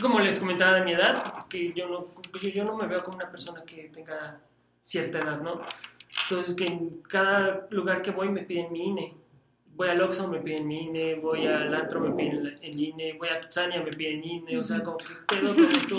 [0.00, 2.06] como les comentaba de mi edad, que yo no,
[2.40, 4.40] yo, yo no me veo como una persona que tenga
[4.82, 5.62] cierta edad, ¿no?
[6.22, 9.23] Entonces, que en cada lugar que voy me piden mi INE.
[9.76, 13.28] Voy al Oxxo, me piden mi INE, voy al antro, me piden el INE, voy
[13.28, 15.98] a Kitsania, me piden INE, o sea, como que pedo con esto.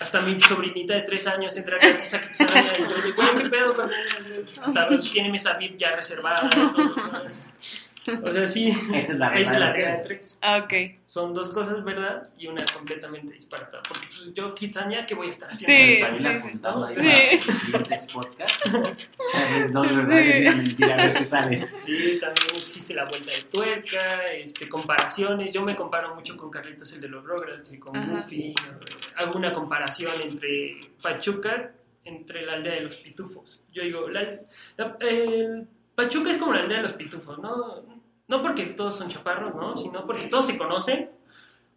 [0.00, 3.74] Hasta mi sobrinita de tres años entra gratis a Kitsania y yo digo, ¿qué pedo
[3.76, 4.44] con ella?
[4.60, 7.89] Hasta tiene mesa VIP ya reservada y todo, ¿sabes?
[8.22, 10.38] O sea, sí, Esa es la regla esa es de la regla de tres.
[10.42, 10.72] Ah, Ok.
[11.06, 13.82] Son dos cosas verdad y una completamente disparatada.
[13.88, 15.76] Porque pues, yo, Kitsania, ¿qué voy a estar haciendo?
[15.96, 15.96] Sí.
[15.98, 16.38] Salir Kitsania?
[16.40, 17.02] apuntando ahí Sí.
[17.02, 18.62] para los siguientes podcasts.
[19.32, 21.68] Charles, dos verdades y una mentira, a ver qué sale.
[21.74, 25.52] Sí, también existe la vuelta de tuerca, este, comparaciones.
[25.52, 28.10] Yo me comparo mucho con Carlitos, el de los Rugrats, y con Ajá.
[28.12, 28.54] Goofy.
[29.16, 31.72] Hago una comparación entre Pachuca,
[32.04, 33.62] entre la aldea de los pitufos.
[33.72, 34.40] Yo digo, la-
[34.76, 37.99] la- el Pachuca es como la aldea de los pitufos, ¿no?
[38.30, 39.76] No porque todos son chaparros, ¿no?
[39.76, 41.10] Sino porque todos se conocen.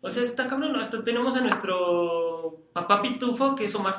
[0.02, 0.76] O sea, está cabrón.
[0.76, 3.98] Hasta tenemos a nuestro papá pitufo, que es Omar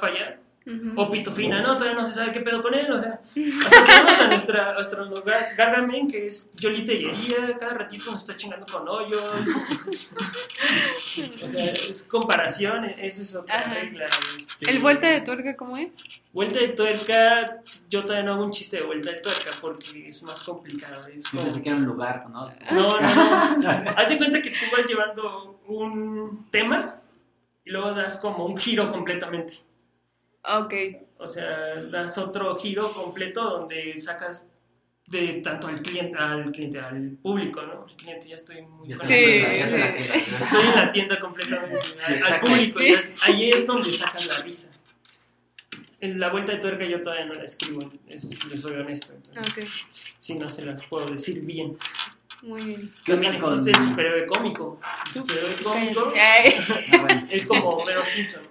[0.66, 0.92] Ujú.
[0.96, 1.77] O Pitufina, ¿no?
[1.77, 3.20] Todavía no se sabe qué pedo con él, o sea,
[3.64, 8.11] hasta tenemos a nuestra, a nuestro gar- Gargamel, que es Yolita y Hería, cada ratito
[8.11, 9.22] nos está chingando con hoyos.
[11.42, 13.74] o sea, es comparación, esa es otra Ajá.
[13.74, 14.05] regla.
[14.38, 14.70] este.
[14.70, 15.90] ¿El vuelta de tuerca cómo es?
[16.33, 20.22] Vuelta de tuerca, yo todavía no hago un chiste de vuelta de tuerca porque es
[20.24, 21.07] más complicado.
[21.07, 21.44] Es como...
[21.44, 22.46] pensé que era un lugar, ¿no?
[22.72, 23.70] No, no, no.
[23.96, 26.96] Haz de cuenta que tú vas llevando un tema
[27.64, 29.61] y luego das como un giro completamente.
[30.47, 30.75] Ok.
[31.19, 34.47] O sea, das otro giro completo donde sacas
[35.07, 37.87] de tanto al cliente, al cliente, al público, ¿no?
[37.87, 39.89] El cliente ya estoy muy Ya Sí, la-.
[39.97, 41.79] Estoy en la tienda completamente.
[41.93, 44.69] Sí, al, público, ya es- ahí es donde sacas la risa.
[46.01, 49.13] En la vuelta de tuerca yo todavía no la escribo, es- les soy honesto.
[49.15, 49.71] entonces, Ok.
[50.19, 51.77] Si no se las puedo decir bien.
[52.43, 52.95] Muy bien.
[53.05, 53.53] ¿Qué También con...?
[53.59, 54.79] existe el superhéroe cómico.
[55.07, 56.13] El superhéroe cómico.
[56.19, 56.45] Ah,
[57.01, 57.27] bueno.
[57.31, 58.43] es como Homero Simpson,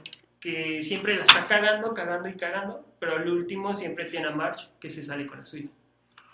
[0.44, 4.68] que siempre la está cagando, cagando y cagando, pero al último siempre tiene a Marge
[4.78, 5.70] que se sale con la suya.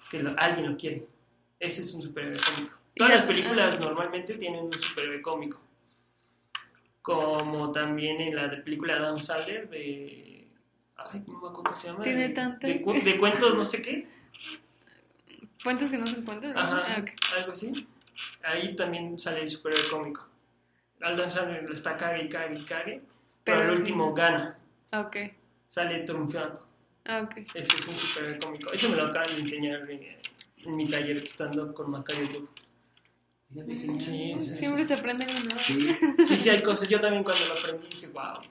[0.10, 1.06] Que lo- alguien lo quiere.
[1.60, 2.76] Ese es un superhéroe cómico.
[2.96, 5.62] Todas las la- películas normalmente tienen un superhéroe cómico.
[7.04, 10.48] Como también en la película de Adam Sandler de...
[10.98, 12.04] Ay, no me acuerdo cómo se llama.
[12.04, 12.70] Tiene tantas.
[12.70, 14.08] De, de cuentos no sé qué.
[15.64, 16.54] ¿Cuentos que no son cuentos?
[16.54, 16.60] ¿no?
[16.60, 17.10] Ajá, Ah, ok.
[17.38, 17.88] algo así.
[18.44, 20.28] Ahí también sale el superhéroe cómico.
[21.02, 23.02] Adam Sandler le está cague y cague y cague,
[23.50, 24.58] pero, Pero- al último gana.
[24.94, 25.18] Ok.
[25.68, 26.66] Sale triunfando.
[27.06, 27.38] Ah, ok.
[27.54, 28.72] Ese es un superhéroe cómico.
[28.72, 30.02] Eso me lo acaban de enseñar en,
[30.66, 32.42] en mi taller de stand-up con Macario que-
[34.00, 35.60] Sí, sí, Siempre se aprende algo nuevo.
[35.66, 35.90] Sí,
[36.26, 36.88] Sí, sí, hay cosas.
[36.88, 38.42] Yo también cuando lo aprendí dije, wow.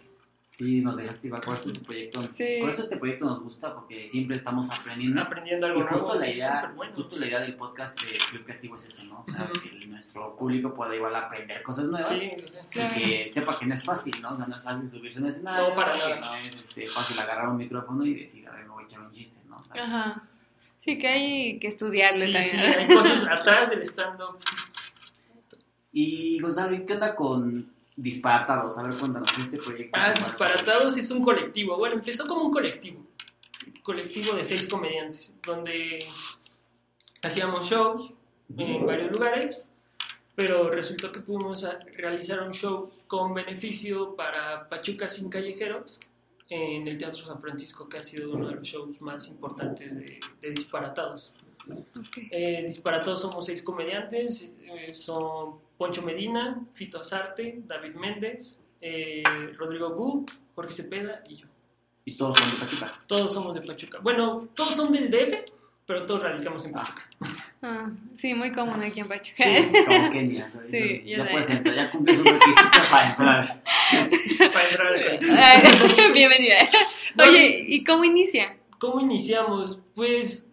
[0.59, 1.43] Sí, nos dejaste igual.
[1.43, 2.57] Por eso este proyecto, Sí.
[2.61, 5.23] por eso este proyecto nos gusta, porque siempre estamos aprendiendo.
[5.23, 6.21] Aprendiendo Y algo justo nuevo.
[6.21, 6.93] la idea, bueno.
[6.95, 9.21] justo la idea del podcast de Club Creativo es eso, ¿no?
[9.27, 12.55] O sea, que el- nuestro público pueda igual aprender cosas nuevas Sí, sí, sí.
[12.59, 12.95] y Claro.
[12.95, 14.33] que sepa que no es fácil, ¿no?
[14.33, 16.21] O sea, no es fácil subirse a un escenario, No, para nada.
[16.21, 19.01] no es este, fácil agarrar un micrófono y decir, a ver, me voy a echar
[19.01, 19.59] un chiste, ¿no?
[19.59, 20.23] O sea, Ajá.
[20.81, 22.75] Sí, que hay que estudiarle Sí, también.
[22.75, 24.39] sí, hay cosas atrás del stand-up.
[25.93, 28.79] Y Gonzalo, ¿y qué onda con Disparatados?
[28.79, 29.99] A ver, cuéntanos este proyecto.
[30.01, 30.15] Ah.
[30.17, 31.77] Disparatados es un colectivo.
[31.77, 33.05] Bueno, empezó como un colectivo.
[33.67, 36.07] Un colectivo de seis comediantes, donde
[37.23, 38.15] hacíamos shows
[38.57, 39.65] en varios lugares,
[40.37, 45.99] pero resultó que pudimos realizar un show con beneficio para Pachuca sin callejeros
[46.49, 50.21] en el Teatro San Francisco, que ha sido uno de los shows más importantes de,
[50.41, 51.35] de Disparatados.
[51.71, 52.19] Ok.
[52.31, 59.23] Eh, Disparatados somos seis comediantes, eh, son Poncho Medina, Fito Azarte, David Méndez, eh,
[59.57, 61.47] Rodrigo Gu, Jorge Cepeda y yo.
[62.05, 63.03] Y todos son de Pachuca.
[63.07, 63.99] Todos somos de Pachuca.
[64.01, 65.45] Bueno, todos son del DF,
[65.85, 67.09] pero todos radicamos en Pachuca.
[67.61, 69.35] Ah, sí, muy común aquí en Pachuca.
[69.37, 69.85] Sí.
[69.87, 70.71] Como Kenia, ¿sabes?
[70.71, 73.63] Sí, ya, ya puedes entrar, ya cumples un requisito para entrar.
[74.53, 76.57] Para entrar al Bienvenida.
[77.19, 78.57] Oye, ¿y cómo inicia?
[78.79, 79.81] ¿Cómo iniciamos?
[79.95, 80.48] Pues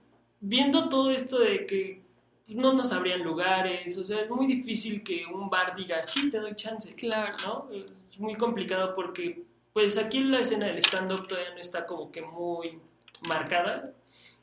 [0.46, 2.02] viendo todo esto de que
[2.50, 6.40] no nos abrían lugares, o sea, es muy difícil que un bar diga, sí, te
[6.40, 6.94] doy chance.
[6.94, 7.36] Claro.
[7.44, 7.70] ¿no?
[7.72, 12.22] Es muy complicado porque, pues aquí la escena del stand-up todavía no está como que
[12.22, 12.80] muy
[13.28, 13.94] marcada.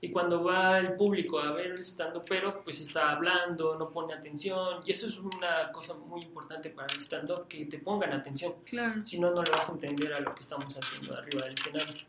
[0.04, 4.12] Y cuando va el público a ver el stand-up, pero pues está hablando, no pone
[4.12, 4.80] atención.
[4.84, 8.54] Y eso es una cosa muy importante para el stand-up, que te pongan atención.
[8.64, 9.04] Claro.
[9.04, 12.02] Si no, no le vas a entender a lo que estamos haciendo arriba del escenario.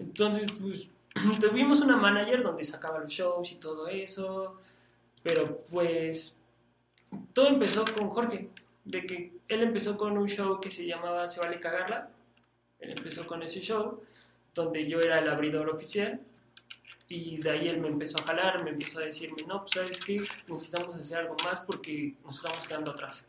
[0.00, 0.88] Entonces, pues,
[1.40, 4.56] tuvimos una manager donde sacaba los shows y todo eso.
[5.22, 6.34] Pero pues,
[7.32, 8.50] todo empezó con Jorge.
[8.84, 12.10] de que él empezó con un show que se llamaba Se vale cagarla.
[12.78, 14.00] Él empezó con ese show,
[14.54, 16.20] donde yo era el abridor oficial.
[17.08, 20.00] Y de ahí él me empezó a jalar, me empezó a decirme, no, pues sabes
[20.02, 23.26] qué, necesitamos hacer algo más porque nos estamos quedando atrás.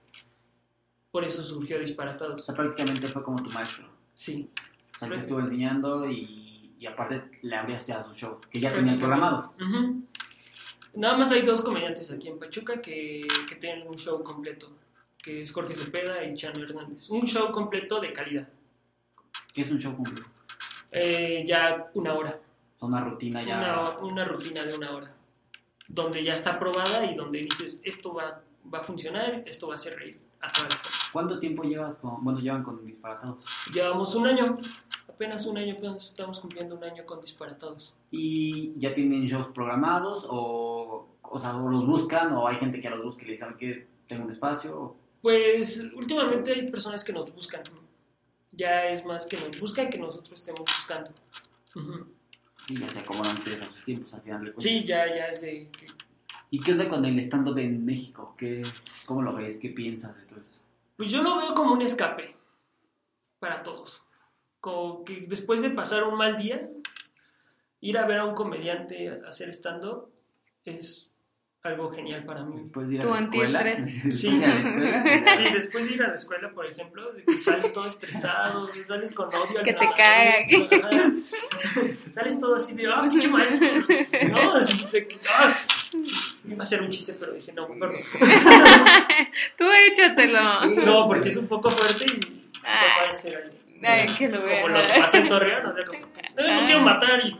[1.12, 2.46] Por eso surgió O Disparatados.
[2.46, 3.88] sea, prácticamente fue como tu maestro.
[4.14, 4.50] Sí,
[4.96, 6.49] O sea, te estuvo enseñando y,
[6.80, 9.52] y aparte le abrías ya su show, que ya tenían programados.
[10.94, 14.72] Nada más hay dos comediantes aquí en Pachuca que, que tienen un show completo,
[15.22, 17.10] que es Jorge Cepeda y Chano Hernández.
[17.10, 18.50] Un show completo de calidad.
[19.54, 20.28] Que es un show completo.
[20.92, 22.40] Eh, ya una hora,
[22.80, 23.58] una rutina ya.
[23.58, 25.14] una, una rutina de una hora,
[25.88, 28.42] donde ya está probada y donde dices, esto va,
[28.74, 30.29] va a funcionar, esto va a hacer reír
[31.12, 33.44] ¿Cuánto tiempo llevas con, bueno, llevan con disparatados?
[33.74, 34.58] Llevamos un año,
[35.08, 37.96] apenas un año, apenas estamos cumpliendo un año con Disparatados.
[38.12, 43.04] ¿Y ya tienen shows programados o, o sea, los buscan o hay gente que los
[43.04, 44.96] busca y le dicen que tengo un espacio?
[45.22, 47.64] Pues últimamente hay personas que nos buscan.
[48.52, 51.12] Ya es más que nos buscan que nosotros estemos buscando.
[51.76, 52.08] Ujú.
[52.68, 54.64] Y ya se acomodan ustedes a sus tiempos al final de cuentas.
[54.64, 55.70] Sí, ya, ya es de...
[55.72, 55.88] que-
[56.52, 58.36] ¿Y qué onda con el stand-up en México?
[58.38, 58.64] ¿Qué,
[59.06, 59.58] ¿Cómo lo ves?
[59.58, 60.58] ¿Qué piensas de todo esto?
[60.98, 62.36] Pues yo lo veo como un escape
[63.40, 64.04] para todos.
[64.60, 66.70] Como que después de pasar un mal día,
[67.82, 70.12] ir a ver a un comediante hacer stand-up
[70.66, 71.09] es
[71.64, 72.56] algo genial para mí.
[72.58, 73.64] Después de ir a Tu la escuela.
[73.64, 74.30] Después Sí.
[74.30, 75.36] de ir a la escuela.
[75.36, 79.12] Sí, después de ir a la escuela, por ejemplo, de que sales todo estresado, sales
[79.12, 79.60] con odio.
[79.60, 80.36] a Que te caga.
[80.88, 81.12] ajá.
[82.12, 83.68] Sales todo así de, ah, pinche maestro.
[84.30, 85.54] No, así de que, ah.
[86.48, 88.00] Iba a ser un chiste, pero dije, no, mejor no.
[89.58, 90.66] Tú échatelo.
[90.86, 92.82] No, porque es un poco fuerte y no Ah.
[93.04, 93.60] puede ser ahí.
[93.84, 94.42] Ay, que lo.
[94.42, 97.38] Como lo que pasa en Torreón, o sea, como que, "Eh, no quiero matar y...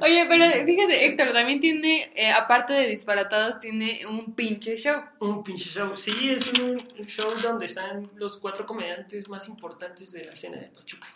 [0.00, 5.02] Oye, pero fíjate, Héctor también tiene, eh, aparte de disparatados, tiene un pinche show.
[5.20, 5.96] Un pinche show.
[5.96, 10.68] Sí, es un show donde están los cuatro comediantes más importantes de la escena de
[10.68, 11.08] Pachuca.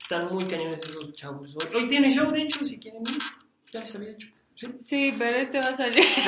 [0.00, 1.56] Están muy cañones esos chavos.
[1.56, 3.18] Hoy, hoy tiene show, de hecho, si quieren ir.
[3.72, 4.28] Ya les había dicho.
[4.56, 4.68] ¿Sí?
[4.82, 6.02] Sí, pero este va a salir.
[6.04, 6.18] sí,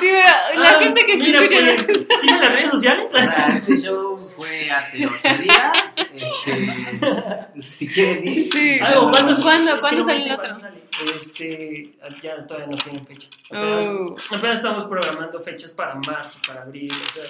[0.00, 1.84] pero la Ah, gente que mira, escucha.
[1.86, 3.06] pues, ¿siguen las redes sociales?
[3.12, 5.94] O sea, este show fue hace ocho días.
[6.12, 8.52] Este, si quieren ir.
[8.52, 8.78] Sí.
[8.82, 10.54] Ah, ¿o ¿cuándo, ¿Cuándo- no sale el otro?
[10.54, 10.82] sale.
[11.16, 13.28] Este, ya todavía no tienen fecha.
[13.50, 14.16] Apenas, Oh.
[14.30, 16.90] apenas estamos programando fechas para marzo, para abril.
[16.92, 17.24] o sea.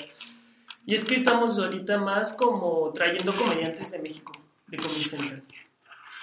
[0.87, 4.33] y es que estamos ahorita más como trayendo comediantes de México,
[4.69, 5.43] de Comedy Central.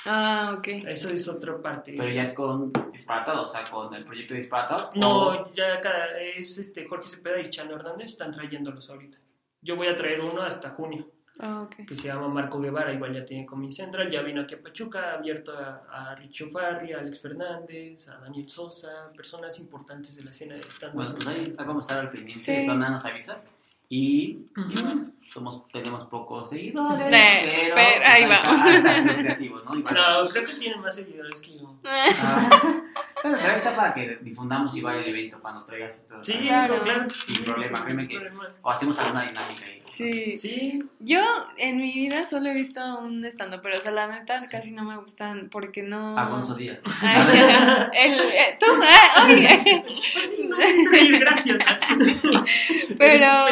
[0.05, 0.67] Ah, ok.
[0.87, 1.93] Eso es otra parte.
[1.97, 4.89] Pero ya es con disparatados, o sea, con el proyecto disparados.
[4.95, 9.19] No, ya cada, es este Jorge Cepeda y Chano Hernández están trayéndolos ahorita.
[9.61, 11.07] Yo voy a traer uno hasta junio,
[11.39, 11.85] Ah, ok.
[11.87, 15.11] que se llama Marco Guevara, igual ya tiene Comedy Central, ya vino aquí a Pachuca,
[15.11, 20.23] ha abierto a, a Richo Farri, a Alex Fernández, a Daniel Sosa, personas importantes de
[20.23, 22.43] la escena de stand Bueno, pues ahí, ahí vamos a estar al pendiente.
[22.43, 22.51] Sí.
[22.51, 23.47] De todas maneras nos avisas.
[23.91, 23.97] Y,
[24.56, 24.71] y Ujú.
[24.71, 27.04] bueno, somos, tenemos pocos seguidores.
[27.04, 28.62] Sí, pero, pero pues, ahí está- vamos.
[28.65, 29.75] ahí está, muy creativos, ¿no?
[29.75, 31.75] Igual- No, creo que tiene más seguidores que yo.
[31.86, 32.82] Ah,
[33.23, 36.23] bueno, pero está para que difundamos igual el evento cuando traigas esto.
[36.23, 36.81] Sí, Claro.
[36.81, 37.36] claro, que sí.
[37.36, 38.49] Sin problema, sin créeme que- problema.
[38.62, 39.81] O hacemos alguna dinámica ahí.
[39.88, 40.31] Sí.
[40.38, 41.21] Sí, Yo
[41.57, 44.84] en mi vida solo he visto un stand pero o sea, la neta casi no
[44.86, 46.17] me gustan porque no.
[46.17, 46.79] Alfonso Díaz.
[47.93, 51.57] El, eh, tú, ah, ay, pues no gracias.
[52.97, 53.43] pero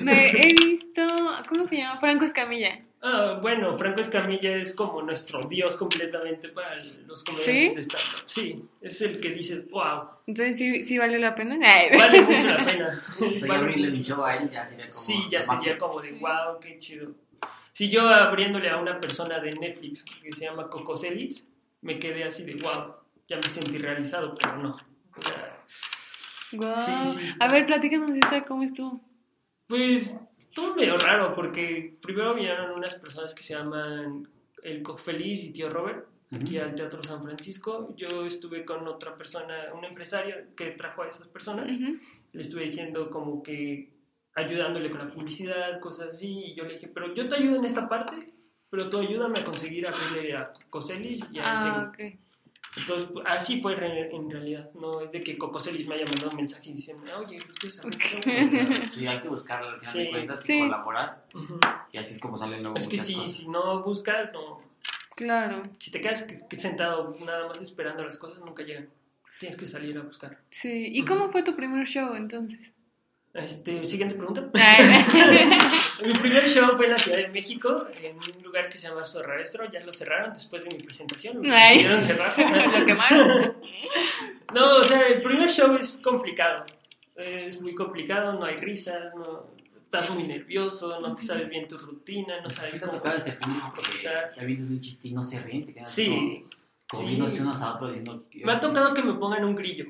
[0.00, 1.02] me he visto,
[1.48, 1.98] ¿cómo se llama?
[2.00, 2.78] Franco Escamilla.
[3.02, 7.74] Ah, bueno, Franco Escamilla es como nuestro dios completamente para los comediantes ¿Sí?
[7.76, 8.22] de stand-up.
[8.26, 11.58] Sí, es el que dices, wow, Entonces sí, sí vale la pena.
[11.62, 11.96] Ay.
[11.96, 12.88] vale mucho la pena.
[13.20, 15.00] Ya Vale abrirle un show a él ya sería como.
[15.00, 15.78] Sí, ya sería máximo.
[15.78, 17.12] como de wow, qué chido.
[17.72, 21.46] Si yo abriéndole a una persona de Netflix que se llama Coco Celis,
[21.80, 22.96] me quedé así de wow,
[23.28, 24.76] ya me sentí realizado, pero no.
[25.16, 25.64] O sea,
[26.52, 27.04] Guau.
[27.04, 27.20] Sí.
[27.38, 29.00] A ver, platícanos esa, ¿cómo estuvo?
[29.68, 30.16] Pues
[30.52, 34.28] todo medio raro, porque primero vinieron unas personas que se llaman
[34.62, 37.94] el Coq Feliz y Tío Robert, aquí al Teatro San Francisco.
[37.96, 41.68] Yo estuve con otra persona, un empresario que trajo a esas personas.
[42.32, 43.90] Le estuve diciendo como que
[44.34, 46.44] ayudándole con la publicidad, cosas así.
[46.46, 48.32] Y yo le dije, pero yo te ayudo en esta parte,
[48.70, 52.14] pero tú ayúdame a conseguir abrirle a Cocoselis y a ese Ah, grupo".
[52.14, 52.20] ok.
[52.76, 54.70] Entonces, pues, así fue re- en realidad.
[54.74, 58.86] No es de que Cocoselis me haya mandado un mensaje diciendo, oye, ¿ustedes saben qué?".
[58.90, 59.98] Sí, hay que buscarlo al final Sí.
[59.98, 60.56] de cuentas Sí.
[60.56, 61.24] y colaborar.
[61.34, 61.58] Ujú.
[61.92, 63.32] Y así es como salen luego Es que si, cosas.
[63.34, 64.60] si no buscas, no.
[65.16, 68.88] Claro, Si te quedas que- que sentado nada más esperando las cosas, nunca llegan.
[69.38, 70.38] Tienes que salir a buscar.
[70.50, 70.88] sí.
[70.92, 72.72] ¿Y cómo fue tu primer show entonces?
[73.32, 74.48] Este, siguiente pregunta.
[76.04, 79.04] Mi primer show fue en la Ciudad de México, en un lugar que se llama
[79.04, 79.70] Zorrarestro.
[79.70, 81.36] Ya lo cerraron después de mi presentación.
[81.36, 82.32] Lo decidieron cerrar.
[82.80, 83.56] Lo quemaron.
[84.54, 86.64] No, o sea, el primer show es complicado.
[87.16, 89.46] es muy complicado, no hay risas, no,
[89.80, 92.94] estás muy nervioso, no te sabes bien tu rutina, no sabes Sí cómo
[93.66, 94.32] improvisar.
[94.34, 96.44] te avientas un chiste y no se ríen, se quedan como, Sí,
[96.88, 97.40] como sí.
[97.40, 99.86] unos a otros diciendo me ha tocado que me pongan un grillo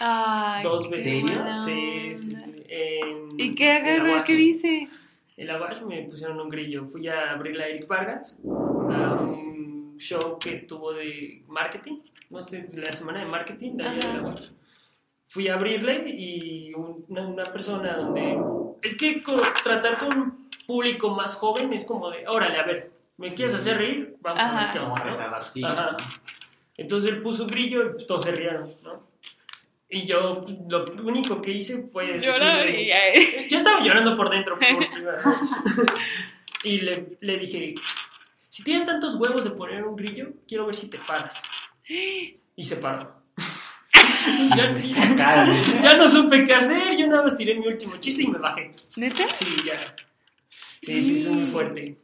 [0.00, 1.04] Ay, dos veces.
[1.04, 1.22] ¿Serio?
[1.22, 2.36] buena Sí, sí.
[2.68, 4.24] En, ¿Y qué en agarra?
[4.24, 4.88] ¿Qué dice?
[5.36, 6.86] En la Bash me pusieron un grillo.
[6.86, 12.00] Fui a abrirle a Eric Vargas a un show que tuvo de marketing,
[12.30, 14.28] no sé, la semana de marketing de allá de la Ajá.
[14.28, 14.48] Bash.
[15.26, 18.38] Fui a abrirle y un- una, una persona donde...
[18.82, 22.90] Es que co- tratar con un público más joven es como de, órale, a ver,
[23.16, 24.16] ¿me quieres hacer reír?
[24.20, 24.72] Vamos a ver Ajá.
[24.72, 25.04] qué onda,
[25.60, 25.66] ¿no?
[25.68, 25.96] Ajá.
[26.76, 29.02] Entonces él puso un grillo y pues, todos se rieron, ¿no?
[29.88, 32.20] Y yo lo único que hice fue...
[32.20, 32.88] Llorar y
[33.48, 35.24] yo estaba llorando por dentro por primera vez.
[36.64, 37.74] Y le, le dije,
[38.48, 41.40] si tienes tantos huevos de poner un grillo, quiero ver si te paras.
[41.88, 43.22] Y se paró.
[44.56, 45.54] ya, Me sacaron.
[45.82, 48.72] ya no supe qué hacer, yo nada más tiré mi último chiste y me bajé.
[48.96, 49.28] ¿Neta?
[49.30, 49.94] Sí, ya.
[50.82, 51.98] Sí, sí, es muy fuerte.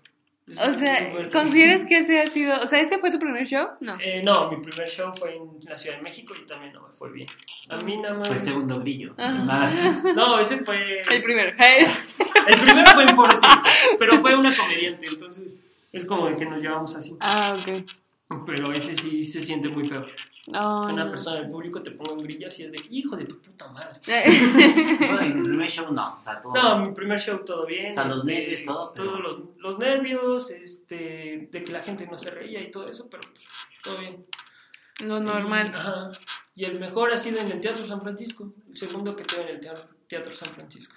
[0.59, 1.31] O sea.
[1.31, 2.61] ¿consideras que ese ha sido...
[2.61, 3.69] O sea, ¿ese fue tu primer show?
[3.81, 3.97] No.
[4.01, 6.93] Eh, no, mi primer show fue en la Ciudad de México y también no me
[6.93, 7.29] fue bien.
[7.69, 8.29] A mí nada más...
[8.29, 9.15] Fue el segundo brillo.
[9.19, 9.65] Ajá.
[9.65, 9.79] Así.
[10.15, 11.03] No, ese fue...
[11.11, 11.53] El primero.
[12.47, 13.35] El primero fue en Foro
[13.99, 15.57] pero fue una comediante, entonces
[15.93, 17.15] es como de que nos llevamos así.
[17.21, 17.85] ah, ok.
[18.47, 20.07] Pero ese sí se siente muy feo.
[20.47, 21.11] No, Que una no.
[21.11, 24.01] persona del público te ponga un grillo así es de hijo de tu puta madre.
[24.99, 26.17] Bueno, en el primer show no.
[26.19, 26.53] O sea, todo...
[26.55, 27.91] No, mi primer show todo bien.
[27.93, 32.07] O sea, los nervios, todo, pero- Todos los, los nervios, este, de que la gente
[32.07, 33.47] no se reía y todo eso, pero pues,
[33.85, 34.25] todo bien.
[35.01, 35.73] Lo Y, normal.
[35.75, 36.11] ajá.
[36.55, 38.53] Y el mejor ha sido en el Teatro San Francisco.
[38.69, 40.95] El segundo que tuve en el Teatro, teatro San Francisco.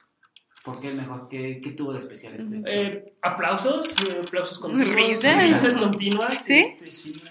[0.64, 1.28] ¿Por qué el mejor?
[1.30, 2.62] ¿Qué, qué tuvo de especial este?
[2.66, 5.38] Eh, aplausos, eh, aplausos continuos, Risas.
[5.44, 6.44] risas continuas.
[6.44, 6.60] ¿Sí?
[6.60, 7.22] Este, sí,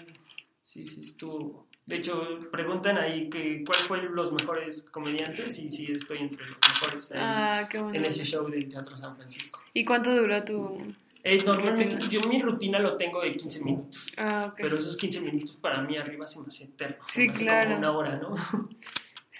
[0.61, 1.67] sí, sí, estuvo.
[1.85, 6.57] De hecho, preguntan ahí que cuál fue los mejores comediantes y sí estoy entre los
[6.69, 9.59] mejores ahí Ah, qué en ese show del Teatro San Francisco.
[9.73, 10.77] ¿Y cuánto duró tu...?
[11.25, 14.55] Eh, normalmente yo mi rutina lo tengo de 15 minutos, Ah, ok.
[14.61, 16.97] pero esos 15 minutos para mí arriba se me hace eterno.
[17.07, 17.69] Sí, claro.
[17.69, 18.33] Como una hora, ¿no?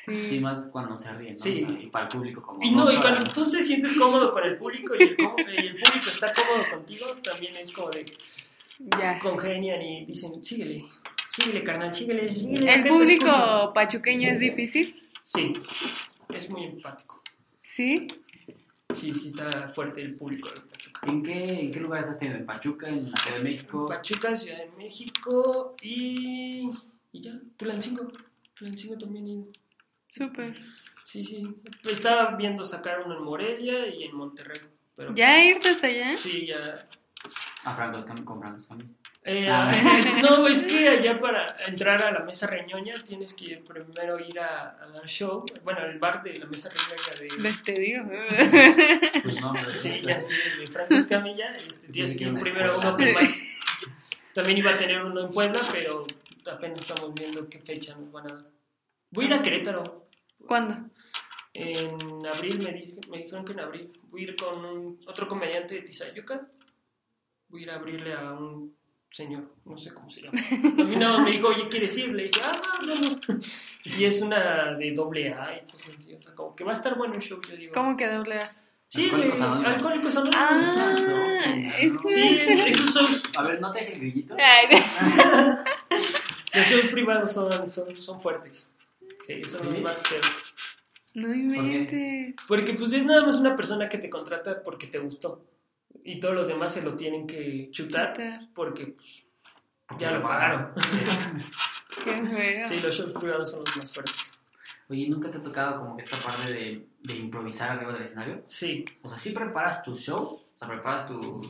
[0.06, 0.18] Sí.
[0.28, 1.40] Sí, más cuando se ríen, ¿no?
[1.40, 1.66] Sí.
[1.84, 4.58] Y para el público como Y no, y cuando tú te sientes cómodo con el
[4.58, 8.06] público y el, y el público está cómodo contigo, también es como de
[9.00, 9.18] Ya.
[9.20, 10.84] congenian y dicen, síguele,
[11.32, 12.74] síguele, carnal, síguele, síguele.
[12.74, 13.32] ¿El que te escucho".
[13.32, 15.10] público pachuqueño es difícil?
[15.24, 15.54] Sí,
[16.34, 17.22] es muy empático.
[17.62, 18.08] ¿Sí?
[18.94, 21.00] Sí, sí está fuerte el público de Pachuca.
[21.08, 22.38] ¿En qué, ¿En qué lugares has tenido?
[22.38, 22.88] ¿En Pachuca?
[22.90, 23.86] ¿En la Ciudad de México?
[23.88, 26.70] Pachuca, Ciudad de México y...
[27.14, 28.12] y ya, Tulancingo.
[28.54, 29.28] Tulancingo también.
[29.28, 29.63] y-
[30.16, 30.56] Súper.
[31.04, 31.48] Sí, sí.
[31.86, 34.62] Estaba viendo sacar uno en Morelia y en Monterrey.
[34.96, 36.18] Pero ¿Ya irte hasta allá?
[36.18, 36.88] Sí, ya.
[37.64, 38.90] A Franco con Franco Escamilla.
[39.26, 39.72] Eh, Ah.
[40.22, 44.78] no, es que allá para entrar a la mesa reñoña tienes que primero ir a,
[44.84, 45.46] a dar show.
[45.64, 47.42] Bueno, el bar de la mesa reñoña de...
[47.42, 48.04] Les te digo.
[49.22, 49.82] Sus nombres.
[49.82, 51.56] Sí, ya sí, de Franco Escamilla.
[51.58, 53.16] Este, tienes que ir primero a uno que
[54.34, 56.06] También iba a tener uno en Puebla, pero
[56.52, 58.46] apenas estamos viendo qué fecha nos van a dar.
[59.12, 60.03] Voy a ir a Querétaro.
[60.48, 60.78] ¿Cuándo?
[61.54, 63.94] En abril me, dije- me dijeron que en abril.
[64.10, 66.48] Voy a ir con un- otro comediante de Tizayuca.
[67.50, 68.76] Voy a ir a abrirle a un
[69.12, 70.40] señor, no sé cómo se llama.
[70.80, 72.10] A mí nada más me dijo, oye, ¿quieres ir?
[72.10, 73.22] Le dije, ah, vamos.
[73.86, 76.16] Y es una de doble A así.
[76.18, 77.74] O sea, como que va a estar bueno el show, yo digo.
[77.74, 78.52] ¿Cómo que doble A?
[78.88, 79.74] Sí, Alcohólicos Anónimos.
[79.74, 80.38] Alcohólicos Anónimos.
[80.38, 82.10] Ah, es que...
[82.10, 84.36] Sí, esos shows, A ver, ¿no te el grillito?
[84.40, 84.68] Ay,
[86.54, 88.72] los shows privados son, son, son fuertes.
[89.26, 89.68] Sí, son ¿Sí?
[89.68, 90.44] los más feos.
[91.14, 92.36] no inventes.
[92.48, 95.46] Porque pues es nada más una persona que te contrata porque te gustó.
[96.04, 98.50] Y todos los demás se lo tienen que chutar Chutar.
[98.54, 99.24] porque pues,
[100.00, 100.74] ya lo pagaron.
[102.04, 102.68] Qué feo.
[102.68, 104.38] Sí, los shows privados son los más fuertes.
[104.90, 108.42] Oye, ¿nunca te ha tocado como que esta parte de, de improvisar arriba del escenario?
[108.44, 111.50] Sí, O sea, sí preparas tu show, o sea, preparas tu,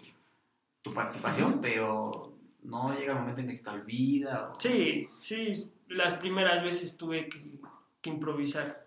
[0.82, 4.50] tu participación, pero no llega el momento en que se te olvida.
[4.50, 4.60] O...
[4.60, 5.72] sí, sí.
[5.88, 7.60] Las primeras veces tuve que,
[8.04, 8.86] que improvisar.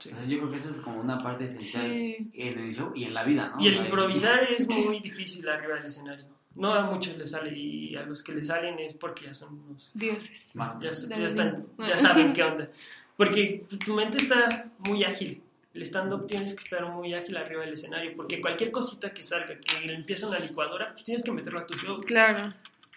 [0.00, 0.08] Sí.
[0.10, 2.30] Entonces yo creo que eso es como una parte esencial Sí.
[2.34, 3.62] en el show y en la vida, ¿no?
[3.62, 6.24] Y el sea, improvisar es muy difícil arriba del escenario.
[6.54, 9.60] No a muchos les sale y a los que les salen es porque ya son
[9.60, 9.90] unos...
[9.94, 10.50] Dioses.
[10.54, 10.80] Más.
[10.80, 12.68] Ya, ya están, ya saben qué onda.
[13.16, 15.42] Porque tu- mente está muy ágil.
[15.74, 18.12] El stand-up tienes que estar muy ágil arriba del escenario.
[18.16, 21.74] Porque cualquier cosita que salga, que empieza una licuadora, pues tienes que meterlo a tu
[21.74, 22.00] show.
[22.00, 22.54] Claro.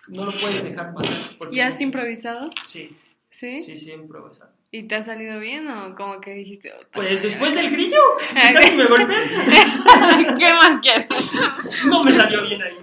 [0.08, 1.18] No lo puedes dejar pasar.
[1.38, 2.50] porque ¿Y has muchos- improvisado?
[2.66, 2.96] Sí,
[3.30, 3.62] ¿Sí?
[3.62, 4.52] sí, sí, improvisado.
[4.74, 6.72] ¿Y te ha salido bien o como que dijiste?
[6.74, 7.98] "Oh, Pues después del grillo,
[8.34, 9.18] casi me golpeé.
[10.40, 11.08] ¿Qué más quieres?
[11.88, 12.78] No me salió bien ahí.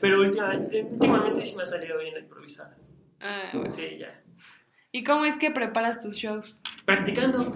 [0.00, 2.76] Pero últimamente, últimamente sí me ha salido bien la improvisada.
[3.20, 3.68] Ah, bueno.
[3.68, 4.22] Sí, ya.
[4.92, 6.62] ¿Y cómo es que preparas tus shows?
[6.86, 7.52] Practicando.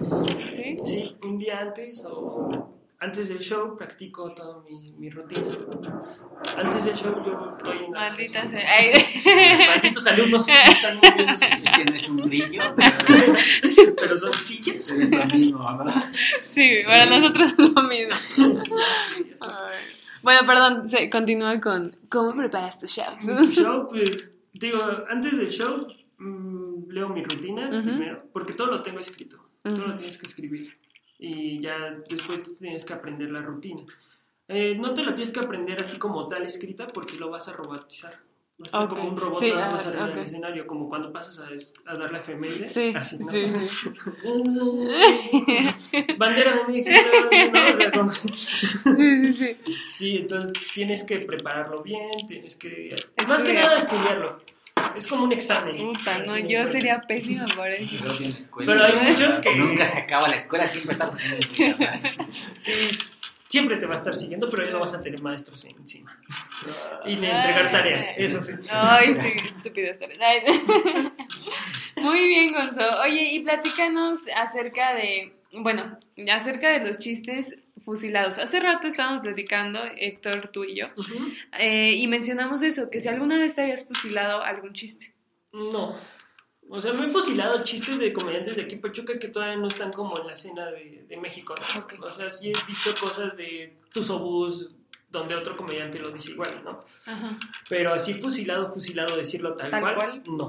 [0.53, 0.77] ¿Sí?
[0.85, 5.57] Sí, un día antes o antes del show practico toda mi, mi rutina.
[6.55, 8.61] Antes del show yo estoy en la Maldita sea.
[8.77, 8.91] Ay.
[9.67, 14.87] Malditos alumnos están moviendo Así que no es un brillo, pero pero son sillas.
[14.89, 16.11] es lo mismo, ¿verdad?
[16.43, 16.83] Sí, Sí.
[16.85, 18.15] para nosotros es lo mismo.
[19.35, 19.45] Sí.
[20.21, 23.25] Bueno, perdón, se continúa con ¿cómo preparas tus shows?
[23.25, 24.79] Mi show, pues, digo,
[25.09, 25.87] antes del show
[26.19, 27.81] mm, leo mi rutina Ujú.
[27.81, 29.87] primero, porque todo lo tengo escrito, todo Ujú.
[29.87, 30.77] lo tienes que escribir
[31.23, 33.83] y ya después tienes que aprender la rutina.
[34.47, 37.53] Eh, no te la tienes que aprender así como tal escrita porque lo vas a
[37.53, 38.11] robotizar.
[38.59, 38.89] Va a estar Ok.
[38.89, 40.25] como un robot Sí, nada más ah, arriba del ok.
[40.25, 41.47] escenario, como cuando pasas a,
[41.91, 42.67] a dar la efeméride.
[42.67, 43.31] Sí, así, ¿no?
[43.31, 43.89] sí, sí.
[46.17, 46.89] Bandera de México,
[47.53, 47.69] ¿no?
[47.69, 49.57] O sea, como- Sí, sí, sí.
[49.85, 52.95] Sí, entonces tienes que prepararlo bien, tienes que...
[53.27, 54.41] Más que nada estudiarlo.
[54.95, 55.77] Es como un examen.
[55.77, 57.95] Puta, no, de yo sería pésima por eso.
[58.57, 61.11] Pero hay muchos que- Nunca se acaba la escuela, siempre está.
[62.59, 62.71] Sí,
[63.47, 66.17] siempre te va a estar siguiendo, pero ya no vas a tener maestros encima.
[67.05, 68.53] Y ni entregar tareas, eso sí.
[68.71, 70.09] Ay, sí, estúpido estar.
[70.21, 70.41] Ay.
[72.01, 72.81] Muy bien, Gonzo.
[73.03, 75.97] Oye, y platícanos acerca de, bueno,
[76.33, 78.37] acerca de los chistes fusilados.
[78.37, 80.87] Hace rato estábamos platicando, Héctor, tú y yo,
[81.59, 85.13] eh, y mencionamos eso, que si alguna vez te habías fusilado algún chiste.
[85.53, 85.95] No.
[86.69, 89.91] O sea, me he fusilado chistes de comediantes de aquí Pachuca que todavía no están
[89.91, 91.53] como en la escena de, de México.
[91.99, 92.05] ¿no?
[92.07, 94.69] O sea, sí he dicho cosas de Tusobús,
[95.09, 96.85] donde otro comediante lo dice igual, ¿no?
[97.05, 100.23] Ajá, Pero así fusilado, fusilado, decirlo tal, ¿Tal cual, cual?
[100.25, 100.45] no.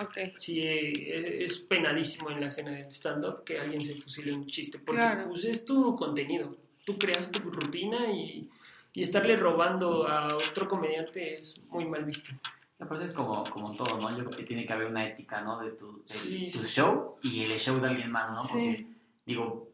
[0.00, 0.18] ok.
[0.36, 4.80] Sí, eh, es penadísimo en la escena del stand-up que alguien se fusile un chiste,
[4.80, 5.28] porque Claro.
[5.28, 6.56] pues es tu contenido,
[6.92, 8.48] tú creas tu rutina y,
[8.92, 12.32] y estarle robando a otro comediante es muy mal visto.
[12.78, 14.10] Aparte es como, como todo, ¿no?
[14.16, 15.58] Yo creo que tiene que haber una ética, ¿no?
[15.60, 16.66] De tu, de Sí, tu sí.
[16.66, 18.42] show y el show de alguien más, ¿no?
[18.42, 18.48] Sí.
[18.52, 18.86] Porque,
[19.26, 19.68] digo,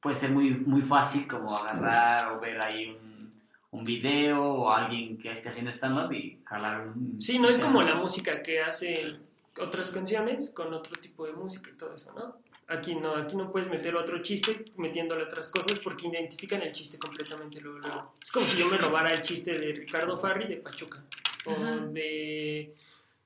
[0.00, 3.32] puede ser muy, muy fácil como agarrar o ver ahí un,
[3.70, 7.20] un video o alguien que esté haciendo stand-up y jalar un...
[7.20, 9.20] Sí, no es como la música que hacen
[9.60, 12.36] otras canciones con otro tipo de música y todo eso, ¿no?
[12.72, 16.98] Aquí no, aquí no puedes meter otro chiste metiéndole otras cosas porque identifican el chiste
[16.98, 18.14] completamente luego, luego.
[18.22, 21.02] Es como si yo me robara el chiste de Ricardo Farri de Pachuca
[21.44, 21.76] o Ajá.
[21.90, 22.74] de...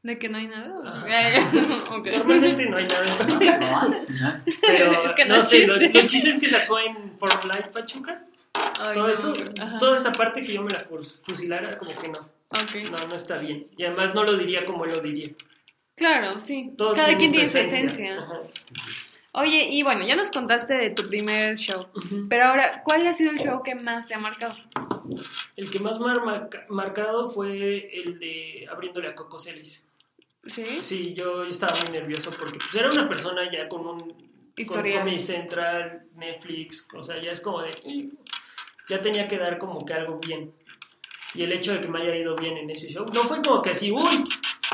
[0.03, 0.69] ¿De que no hay nada?
[2.17, 3.59] Normalmente no hay nada en Pachuca.
[3.89, 4.45] ¿no?
[4.67, 8.25] Pero Es que no no, sé, los, los chistes que sacó en For Life Pachuca,
[8.55, 9.79] Ay, todo no, eso, ajá.
[9.79, 12.91] toda esa parte que yo me la fus- fusilara, como que no, Ok.
[12.91, 13.67] no, no está bien.
[13.77, 15.29] Y además no lo diría como él lo diría.
[15.97, 16.73] Claro, sí.
[16.79, 18.15] Cada quien tiene su esencia.
[18.15, 18.27] esencia.
[19.39, 21.87] Oye, y bueno, ya nos contaste de tu primer show.
[22.29, 24.55] Pero ahora, ¿cuál ha sido el show que más te ha marcado?
[25.57, 29.85] El que más me ha marca- marcado fue el de abriéndole a Coco Celis.
[30.55, 30.65] ¿Sí?
[30.81, 34.25] Sí, yo estaba muy nervioso porque pues, era una persona ya con un con
[34.57, 35.01] Historial.
[35.01, 37.73] Comedy Central, Netflix, o sea, ya es como de
[38.89, 40.53] ya tenía que dar como que algo bien.
[41.35, 43.61] Y el hecho de que me haya ido bien en ese show, no fue como
[43.61, 44.25] que así, uy,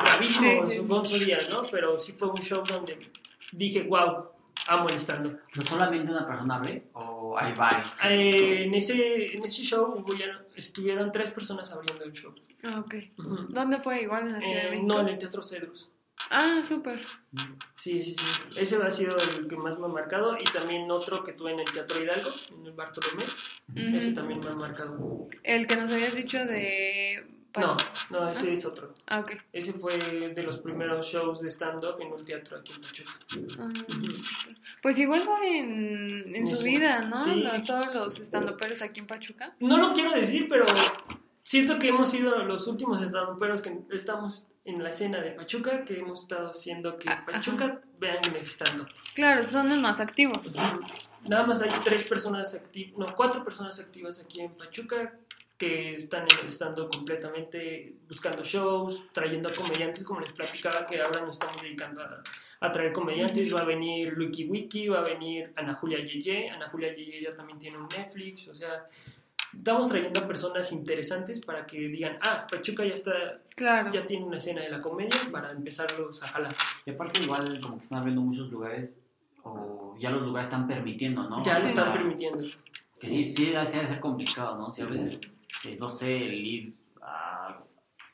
[0.00, 1.24] bravísimo, Sí, sí.
[1.24, 1.62] Díaz, ¿no?
[1.70, 3.10] Pero sí fue un show donde
[3.50, 4.28] dije, wow,
[4.68, 5.38] amo el stand-up.
[5.52, 7.88] ¿Pero solamente una persona abre o hay varios?
[8.04, 12.34] Eh, en, ese, en ese show hubo ya- estuvieron tres personas abriendo el show.
[12.62, 12.94] Ah, ok.
[13.18, 13.36] Ujú.
[13.50, 14.02] ¿Dónde fue?
[14.02, 14.86] Igual en la Ciudad de Eh, México.
[14.86, 15.90] no, en el Teatro Cedros.
[16.30, 17.00] Ah, súper.
[17.76, 18.24] Sí, sí, sí.
[18.56, 20.36] Ese ha sido el que más me ha marcado.
[20.38, 23.24] Y también otro que tuve en el Teatro Hidalgo, en el Bartolomé.
[23.24, 23.96] Ujú.
[23.96, 25.26] Ese también me ha marcado.
[25.42, 27.26] El que nos habías dicho de...
[27.56, 27.76] No,
[28.10, 28.94] no, ese es otro.
[29.06, 29.32] Ah, ok.
[29.52, 33.12] Ese fue de los primeros shows de stand-up en un teatro aquí en Pachuca.
[33.58, 33.72] Ah,
[34.82, 37.16] pues igual va en, en su vida, ¿no?
[37.22, 37.44] Sí.
[37.66, 39.54] Todos los estandoperos aquí en Pachuca.
[39.60, 40.64] No lo quiero decir, pero
[41.42, 45.98] siento que hemos sido los últimos stand-uperos que estamos en la escena de Pachuca, que
[45.98, 48.88] hemos estado haciendo que Ah, Pachuca vean en el stand-up.
[49.14, 50.54] Claro, son los más activos.
[51.24, 55.16] Nada más hay tres personas activas, no, cuatro personas activas aquí en Pachuca
[55.62, 61.36] que están en el completamente buscando shows, trayendo comediantes, como les platicaba, que ahora nos
[61.36, 62.20] estamos dedicando a,
[62.58, 63.54] a traer comediantes.
[63.54, 66.50] Va a venir Luiki Wiki, va a venir Ana Julia Yeye.
[66.50, 68.88] Ana Julia Yeye ya también tiene un Netflix, o sea,
[69.56, 73.12] estamos trayendo a personas interesantes para que digan, ah, Pachuca ya está,
[73.54, 73.92] Claro.
[73.92, 76.56] ya tiene una escena de la comedia para empezarlos a jalar.
[76.84, 78.98] Y aparte igual como que están abriendo muchos lugares
[79.44, 81.44] o ya los lugares están permitiendo, ¿no?
[81.44, 82.44] Ya O lo sea, están permitiendo.
[82.98, 84.70] Que sí, sí, ha de ser complicado, ¿no?
[84.72, 85.20] Si a veces,
[85.64, 87.58] es, no sé, el ir a,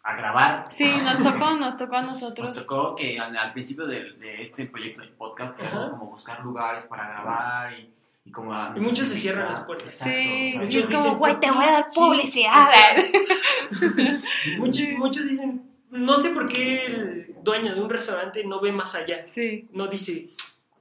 [0.03, 0.67] a grabar.
[0.71, 2.49] Sí, nos tocó, nos tocó a nosotros.
[2.49, 6.43] Nos tocó que al, al principio de, de este proyecto del podcast, era como buscar
[6.45, 7.93] lugares para grabar y,
[8.25, 8.53] y como...
[8.55, 9.89] a- Y muchos se cierran las puertas.
[9.93, 12.01] Exacto, Sí, o sea, y muchos es como, dicen, güey, te voy a dar Sí,
[12.01, 12.63] publicidad.
[14.59, 18.95] Muchos, muchos dicen, no sé por qué el dueño de un restaurante no ve más
[18.95, 19.27] allá.
[19.27, 19.69] Sí.
[19.73, 20.31] No dice,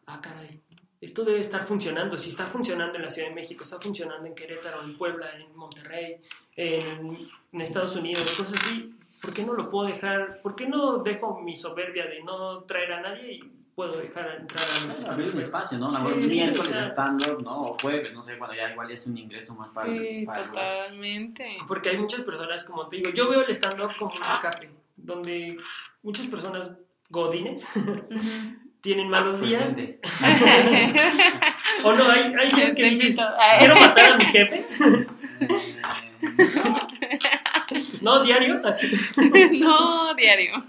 [0.06, 0.62] ah, caray,
[1.02, 2.18] esto debe estar funcionando.
[2.18, 5.56] Si está funcionando en la Ciudad de México, está funcionando en Querétaro, en Puebla, en
[5.56, 6.18] Monterrey,
[6.56, 7.18] en,
[7.52, 8.94] en Estados Unidos, cosas así.
[9.22, 10.42] ¿Por qué no lo puedo dejar?
[10.42, 14.64] ¿Por qué no dejo mi soberbia de no traer a nadie y puedo dejar entrar
[14.64, 15.92] a los abrir un espacio, ¿no?
[16.20, 17.62] Sí, miércoles o de sea- stand-up, ¿no?
[17.64, 21.58] O jueves, no sé, bueno, ya igual es un ingreso más para, Sí, para totalmente.
[21.68, 25.58] Porque hay muchas personas, como te digo, yo veo el stand-up como un escape, donde
[26.02, 26.72] muchas personas
[27.10, 27.66] godines
[28.82, 29.64] tienen malos días.
[29.64, 30.00] Presente.
[31.84, 33.16] O no, hay, hay días que dices,
[33.60, 34.66] quiero matar a mi jefe.
[38.02, 38.60] No, diario.
[39.54, 40.64] no, diario.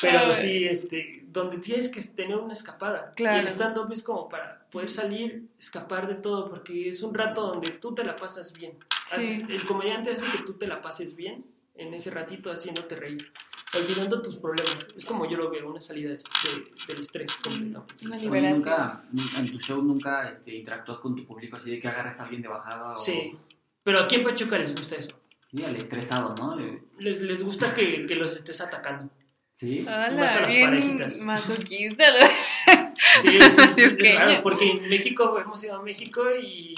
[0.00, 3.12] Pero sí, este, donde tienes que tener una escapada.
[3.16, 3.38] Claro.
[3.38, 7.46] Y el stand-up es como para poder salir, escapar de todo, porque es un rato
[7.46, 8.72] donde tú te la pasas bien.
[9.18, 9.44] Sí.
[9.48, 13.32] El comediante hace que tú te la pases bien en ese ratito haciéndote reír,
[13.74, 14.86] olvidando tus problemas.
[14.96, 18.04] Es como yo lo veo, una salida de- de- del estrés completamente.
[18.06, 18.54] Una liberación.
[18.56, 19.02] nunca,
[19.38, 22.42] en tu show nunca este, interactúas con tu público así de que agarres a alguien
[22.42, 22.96] de bajada o...
[22.96, 23.36] Sí.
[23.82, 25.18] Pero aquí en Pachuca les gusta eso.
[25.50, 26.56] Sí, al estresado, ¿no?
[26.98, 29.10] Les, les gusta que, que los estés atacando.
[29.52, 29.80] Sí.
[29.80, 31.18] Más a las bien parejitas.
[31.20, 32.10] masoquista.
[32.10, 32.26] lo-
[33.22, 34.18] Sí, sí, sí, es Pequeño.
[34.18, 36.74] raro, porque en México hemos ido a México y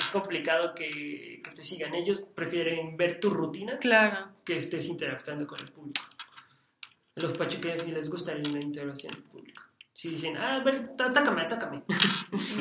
[0.00, 1.94] es complicado que, que te sigan.
[1.94, 4.28] Ellos prefieren ver tu rutina Claro.
[4.44, 6.00] que estés interactuando con el público.
[7.16, 9.62] A los pachuqueños sí les gusta la interacción del público.
[9.92, 11.82] Si dicen, ah, a ver, atácame, atácame.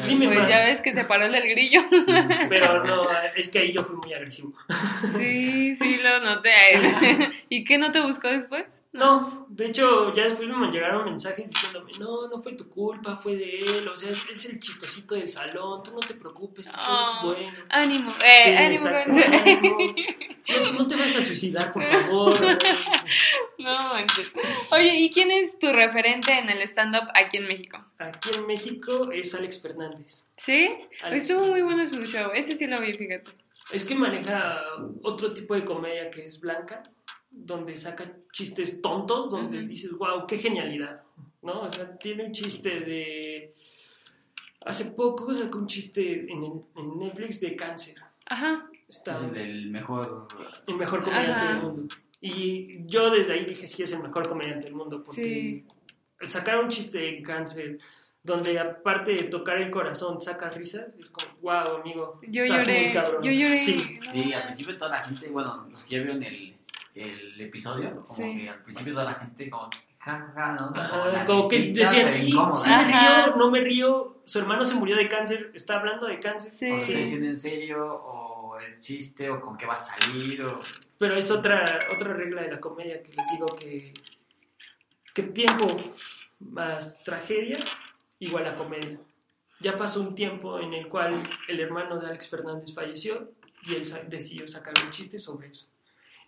[0.08, 0.48] Dime Pues más.
[0.50, 1.82] ya ves que se paró el del grillo.
[2.50, 4.54] Pero no, es que ahí yo fui muy agresivo.
[5.18, 6.52] Sí, sí, lo noté.
[7.50, 8.83] ¿Y qué no te buscó después?
[8.94, 13.36] No, de hecho, ya después me llegaron mensajes diciéndome, no, no fue tu culpa, fue
[13.36, 16.78] de él, o sea, es, es el chistosito del salón, tú no te preocupes, tú
[16.78, 17.58] eres bueno.
[17.70, 18.88] Ánimo, eh, Sí, ánimo.
[18.88, 19.78] ánimo.
[20.48, 22.36] No, no te vas a suicidar, por favor.
[23.58, 24.30] No manches.
[24.72, 27.84] Oye, ¿y quién es tu referente en el stand-up aquí en México?
[27.98, 30.26] Aquí en México es Alex Fernández.
[30.36, 30.70] ¿Sí?
[31.02, 32.32] Alex Estuvo muy bueno su show.
[32.34, 33.32] Ese sí lo vi, fíjate.
[33.72, 34.62] Es que maneja
[35.04, 36.84] otro tipo de comedia que es blanca,
[37.36, 41.04] donde saca chistes tontos, donde dices, wow, qué genialidad,
[41.42, 41.62] ¿no?
[41.62, 43.54] O sea, tiene un chiste de...
[44.66, 47.96] Hace poco sacó un chiste en, el- en Netflix de cáncer.
[48.26, 48.70] Ajá.
[48.88, 50.28] Está Es el del mejor...
[50.68, 51.54] el mejor comediante Ajá.
[51.56, 51.96] del mundo.
[52.22, 55.66] Y yo desde ahí dije, sí, es el mejor comediante del mundo, porque
[56.28, 57.80] sacar un chiste de cáncer,
[58.22, 62.84] donde aparte de tocar el corazón sacas risas, es como, wow, amigo, Yo estás lloré.
[62.86, 63.22] muy cabrón.
[63.24, 63.58] Yo lloré.
[63.58, 64.14] Sí, No.
[64.14, 66.56] Sí, al principio toda la gente, bueno, los que ya vieron el,
[66.96, 68.38] el episodio, como Sí.
[68.44, 69.70] que al principio toda la gente como,
[70.00, 70.70] ja, ja, ja, ¿no?
[70.70, 72.56] O sea, Ajá, la como que risita, decían, pero "Y, incómoda.
[72.56, 73.26] sí me Ajá.
[73.26, 76.52] río, no me río, su hermano se murió de cáncer, está hablando de cáncer.
[76.52, 76.70] Sí.
[76.72, 80.62] O está diciendo en serio, o es chiste, o con qué va a salir, o...
[81.00, 83.94] Pero es otra, otra regla de la comedia que les digo que,
[85.14, 85.68] que tiempo
[86.40, 87.60] más tragedia
[88.20, 89.00] igual a comedia.
[89.60, 93.32] Ya pasó un tiempo en el cual el hermano de Alex Fernández falleció
[93.64, 95.68] y él decidió sacar un chiste sobre eso.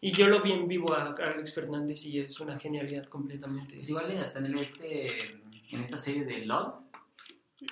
[0.06, 3.76] Y yo lo vi en vivo a Alex Fernández y es una genialidad completamente.
[3.78, 5.32] Pues igual hasta en el este,
[5.72, 6.74] en esta serie de LOL,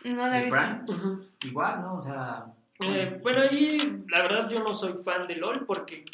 [0.06, 1.20] No la he visto.
[1.44, 1.94] Igual, ¿no?
[1.94, 2.46] O sea...
[2.80, 6.06] Eh, bueno, ahí la verdad yo no soy fan de LOL porque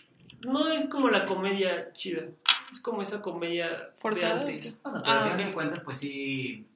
[0.45, 2.25] no es como la comedia chida.
[2.69, 4.35] Es como esa comedia ¿Forzada?
[4.35, 4.77] de antes.
[4.83, 5.45] Bueno, pero Ah, al final ok.
[5.47, 6.67] de cuentas, pues sí,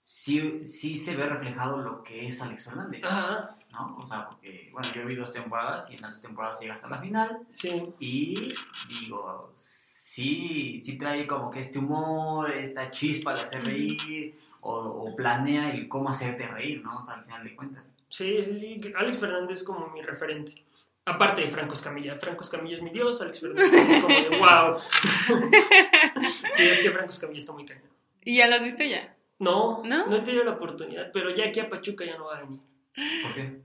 [0.00, 3.96] sí, sí se ve reflejado lo que es Alex Fernández, Ajá, ¿no?
[3.98, 6.88] O sea, porque, bueno, yo vi dos temporadas y en las dos temporadas llega hasta
[6.88, 7.82] la final sí.
[7.98, 8.54] y
[8.88, 15.16] digo, sí, sí trae como que este humor, esta chispa de hacer reír o, o
[15.16, 16.98] planea el cómo hacerte reír, ¿no?
[16.98, 17.92] O sea, al final de cuentas.
[18.08, 18.92] Sí, sí, sí.
[18.94, 20.62] Alex Fernández es como mi referente.
[21.04, 22.14] Aparte de Franco Escamilla.
[22.16, 24.78] Franco Escamilla es mi dios, Alex Fernández es como de wow.
[26.52, 27.90] sí, es que Franco Escamilla está muy cañón.
[28.22, 29.16] ¿Y ya lo has visto ya?
[29.38, 30.06] No, ¿No?
[30.06, 32.60] no, he tenido la oportunidad, pero ya aquí a Pachuca ya no va a venir.
[32.94, 33.60] ¿Por qué?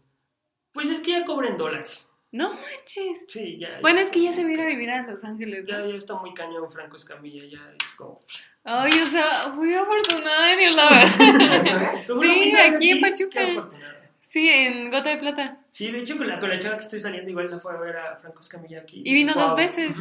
[0.71, 2.11] Pues es que ya cobran dólares.
[2.31, 3.23] No manches.
[3.27, 3.79] Sí, ya.
[3.81, 5.87] Bueno, es que ya se va a ir a vivir a Los Ángeles, Ya, ¿no?
[5.89, 8.19] ya está muy cañón Franco Escamilla, ya es como...
[8.63, 12.03] Ay, o sea, fui afortunada Dios, la verdad.
[12.05, 13.29] ¿Tú Sí, aquí en Pachuca.
[13.45, 14.09] Qué afortunada.
[14.19, 15.57] Sí, en Gota de Plata.
[15.69, 17.77] Sí, de hecho con la, con la chava que estoy saliendo igual la fue a
[17.79, 19.01] ver a Franco Escamilla aquí.
[19.05, 19.95] Y vino dos veces.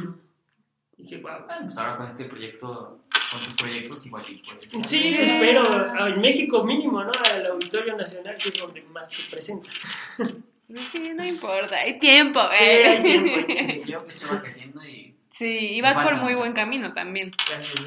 [0.99, 1.44] Y dije, wow.
[1.47, 4.24] Bueno, pues ahora con este proyecto, con tus proyectos, igual.
[4.26, 5.14] Sí, Sí.
[5.18, 5.62] espero
[5.99, 7.12] ah, en México mínimo, ¿no?
[7.32, 9.68] Al Auditorio Nacional, que es donde más se presenta.
[10.16, 12.86] Pues Sí, no importa, hay tiempo, Sí, ¿eh?
[12.88, 13.84] hay tiempo, hay tiempo.
[13.86, 17.34] Yo que estoy creciendo y Sí, y vas por muy buen camino también.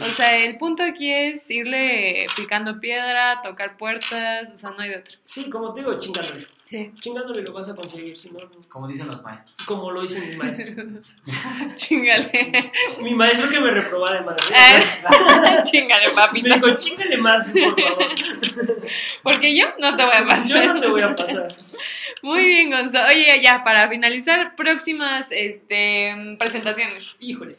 [0.02, 4.90] O sea, el punto aquí es irle picando piedra, tocar puertas, o sea, no hay
[4.90, 5.18] de otro.
[5.26, 6.46] sí, como te digo, chingándole.
[6.66, 6.92] Sí.
[7.02, 8.38] Chingándole lo vas a conseguir, si no.
[8.68, 9.56] Como dicen los maestros.
[9.66, 10.84] como lo hizo mi maestro.
[11.78, 12.72] Chingale.
[13.02, 14.36] mi maestro que me reprobó además.
[14.52, 14.54] ¿eh?
[14.78, 16.54] Eh, Chingale, Me papito.
[16.54, 18.06] dijo, chingale más, por favor.
[19.24, 20.48] Porque yo no te voy a pasar.
[20.48, 21.56] Yo no te voy a pasar.
[22.24, 22.98] Muy bien, Gonzo.
[23.08, 27.06] Oye, ya, para finalizar, próximas este, presentaciones.
[27.20, 27.56] Híjole.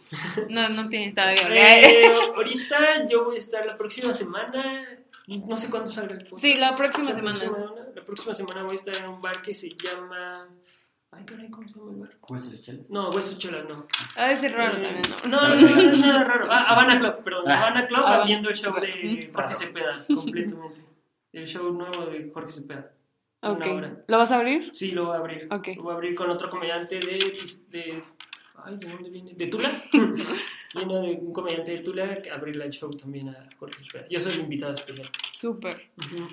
[0.49, 1.81] No, no tienes todavía.
[1.81, 2.05] Eh,
[2.37, 4.87] ahorita yo voy a estar la próxima semana.
[5.27, 6.43] No sé cuándo salga el podcast.
[6.43, 7.39] Sí, la próxima La semana.
[7.39, 10.49] próxima- la próxima semana voy a estar en un bar que se llama.
[11.13, 12.11] Ay, caray, ¿cómo se llama el bar?
[12.29, 12.87] Huesos chelas.
[12.89, 13.87] No, Huesos Chelas, no.
[14.17, 15.29] De ser raro Eh, también, ¿no?
[15.29, 16.47] No, no, no, no es nada raro.
[16.51, 17.45] Ah, Habana Club, perdón.
[17.49, 17.61] Ah.
[17.61, 18.23] Habana Club Habana.
[18.23, 19.31] abriendo el show de.
[19.33, 20.81] Jorge Cepeda, completamente.
[21.33, 22.93] El show nuevo de Jorge Cepeda.
[23.43, 23.67] Una Ok.
[23.67, 24.05] hora.
[24.07, 24.71] ¿Lo vas a abrir?
[24.75, 25.49] Sí, lo voy a abrir.
[25.51, 25.69] Ok.
[25.77, 27.39] Lo voy a abrir con otro comediante de.
[27.71, 28.03] de
[28.65, 29.33] ay, ¿de dónde viene?
[29.35, 29.85] ¿De Tula?
[30.73, 34.07] Viene de un comediante de Tula que abrirle el show también a Jorge Cepeda.
[34.09, 35.11] Yo soy el invitado especial.
[35.33, 35.89] Súper.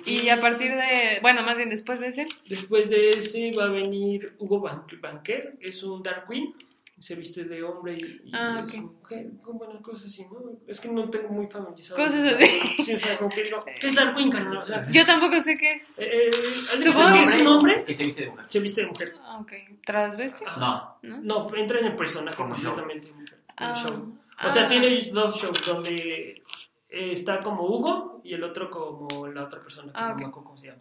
[0.06, 3.68] Y a partir de, bueno, más bien después de ese, Después de ese va a
[3.70, 6.54] venir Hugo Ban- Banquer, es un Dark Queen,
[7.00, 8.80] se viste de hombre y, y Ah, es ok.
[8.82, 10.38] mujer, con buenas cosas así, ¿no?
[10.66, 12.04] Es que no tengo muy familiarizado.
[12.04, 12.82] Cosas así.
[12.84, 14.58] Sí, o sea, como que digo, ¿qué es Dark Queen, carnal?
[14.58, 15.84] O sea, yo tampoco sé qué es.
[15.96, 16.30] eh,
[16.72, 18.44] ¿haz de Supongo que es un hombre, Que se viste de mujer.
[18.48, 19.14] se viste de mujer.
[19.22, 19.52] Ah, Ok.
[19.84, 20.44] ¿Transvesti?
[20.44, 20.98] Ajá.
[21.02, 21.16] No.
[21.18, 21.46] ¿No?
[21.48, 23.12] No, entra en el personaje completamente.
[23.56, 23.74] Ah.
[23.74, 24.18] show.
[24.36, 24.46] Ah.
[24.46, 26.42] O sea, tiene dos shows donde
[26.90, 30.20] eh, está como Hugo y el otro como la otra persona, que Ah, no ok.
[30.20, 30.78] me acuerdo cómo se llama.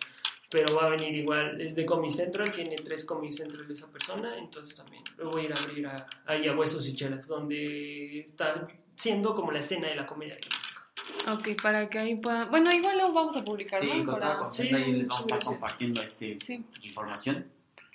[0.50, 3.88] Pero va a venir igual, es de Comic Central, tiene tres Comic Central de esa
[3.92, 7.28] persona, entonces también lo voy a ir a abrir a, ahí a Huesos y Chelas,
[7.28, 11.52] donde está siendo como la escena de la comedia aquí en México.
[11.54, 12.50] Ok, para que ahí puedan...
[12.50, 14.06] Bueno, igual lo vamos a publicar, Sí, ¿no?
[14.06, 16.64] con Para- Sí, ahí les vamos a estar compartiendo este, Sí.
[16.82, 17.46] información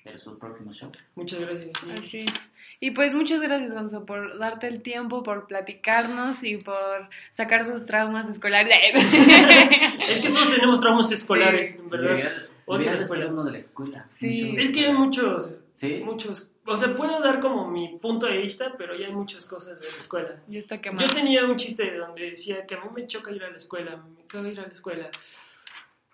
[0.05, 0.97] de sus próximos shows.
[1.15, 1.71] Muchas gracias.
[1.81, 1.91] sí.
[1.99, 2.53] Así es.
[2.81, 7.87] Y pues muchas gracias, Gonzo, por darte el tiempo, por platicarnos y por sacar tus
[7.87, 8.93] traumas escolares.
[10.09, 12.19] Es que todos tenemos traumas escolares, en verdad.
[12.19, 13.07] Escuela.
[13.07, 14.07] ser uno de la escuela.
[14.11, 14.49] Sí.
[14.51, 16.03] Show Es que hay muchos, Sí.
[16.05, 19.79] muchos, o sea, puedo dar como mi punto de vista, pero ya hay muchas cosas
[19.81, 20.43] de la escuela.
[20.49, 21.07] ya está quemado.
[21.07, 23.97] Yo tenía un chiste donde decía que a mí me choca ir a la escuela,
[23.97, 25.11] me caga ir a la escuela.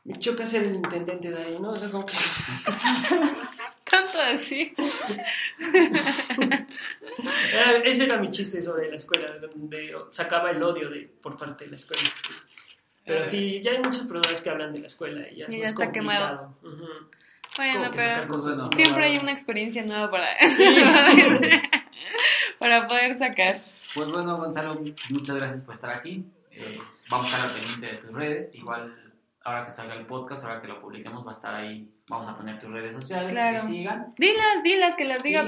[0.04, 1.70] Me choca ser el intendente de ahí, ¿no?
[1.72, 2.14] O sea, como que...
[3.90, 4.72] Tanto así.
[7.52, 11.64] era- ese era mi chiste sobre la escuela, donde sacaba el odio de, por parte
[11.64, 12.02] de la escuela.
[13.04, 15.56] Pero sí, ya hay muchas personas que hablan de la escuela y ya, es Y
[15.56, 16.58] ya más está complicado.
[16.62, 16.86] Ujú.
[17.56, 20.64] Bueno, Como que sacar pero cosas Bueno, siempre hay una experiencia nueva para, Sí.
[22.58, 23.60] para poder sacar.
[23.94, 24.78] Pues bueno, Gonzalo,
[25.08, 26.24] muchas gracias por estar aquí.
[26.50, 26.78] Eh,
[27.08, 28.54] vamos a estar al pendiente de tus redes.
[28.54, 28.94] Igual,
[29.42, 31.90] ahora que salga el podcast, ahora que lo publiquemos, va a estar ahí.
[32.08, 33.32] Vamos a poner tus redes sociales.
[33.32, 33.60] Claro.
[33.60, 34.14] Que sigan.
[34.16, 35.46] Dilas, dilas, que las diga Sí,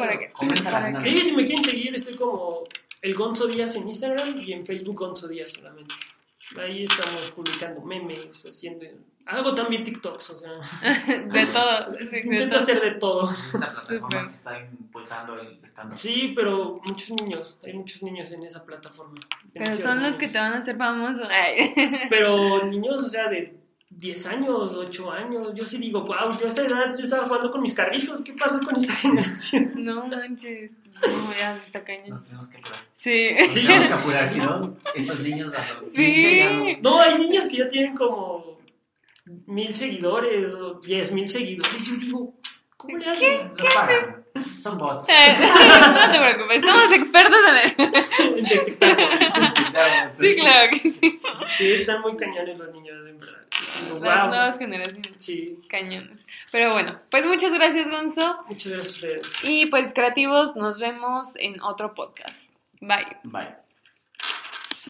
[0.63, 1.01] para que...
[1.01, 2.65] Sí, si me quieren seguir, estoy como
[3.01, 5.95] el Gonzo Díaz en Instagram y en Facebook Gonzo Díaz solamente.
[6.61, 8.85] Ahí estamos publicando memes, haciendo...
[9.27, 10.51] Hago también TikToks, o sea...
[11.07, 11.95] De todo.
[12.01, 12.59] sí, de Intento todo.
[12.59, 13.31] hacer de todo.
[13.31, 18.43] Esta plataforma que está impulsando el stand Sí, pero muchos niños, hay muchos niños en
[18.43, 19.21] esa plataforma.
[19.55, 21.23] Pero son los que te van a hacer famoso.
[21.31, 21.73] Ay.
[22.11, 23.60] Pero niños, o sea, de
[23.91, 27.51] 10 años, 8 años, yo sí digo, wow, yo a esa edad yo estaba jugando
[27.51, 29.73] con mis carritos, ¿qué pasó con esta generación?
[29.77, 30.73] No manches.
[31.03, 32.11] No, ya se está cañón.
[32.11, 32.81] Nos tenemos que apurar.
[32.93, 33.31] Sí.
[33.39, 35.95] Nos tenemos que apurar, si no, estos niños a los Sí.
[35.95, 36.65] 15 ya no.
[36.83, 38.59] No, hay niños que ya tienen como
[39.47, 41.85] mil seguidores o diez mil seguidores.
[41.87, 42.35] Yo digo,
[42.77, 43.53] ¿cómo le hacen?
[43.57, 44.25] Los pagan.
[44.61, 45.09] Son bots.
[45.09, 45.13] Eh,
[45.95, 48.39] no te preocupes, somos expertos en el...
[48.39, 49.33] En detectar bots.
[50.15, 51.21] Sí, claro que sí.
[51.57, 53.41] Sí, están muy cañones los niños, en verdad.
[53.83, 54.29] Las wow.
[54.29, 55.13] nuevas generaciones.
[55.17, 56.27] Sí, Cañones.
[56.51, 58.45] Pero bueno, pues muchas gracias, Gonzo.
[58.49, 59.27] muchas gracias a ustedes.
[59.43, 62.53] Y pues, creativos, nos vemos en otro podcast.
[62.81, 63.17] Bye.
[63.25, 63.70] Bye.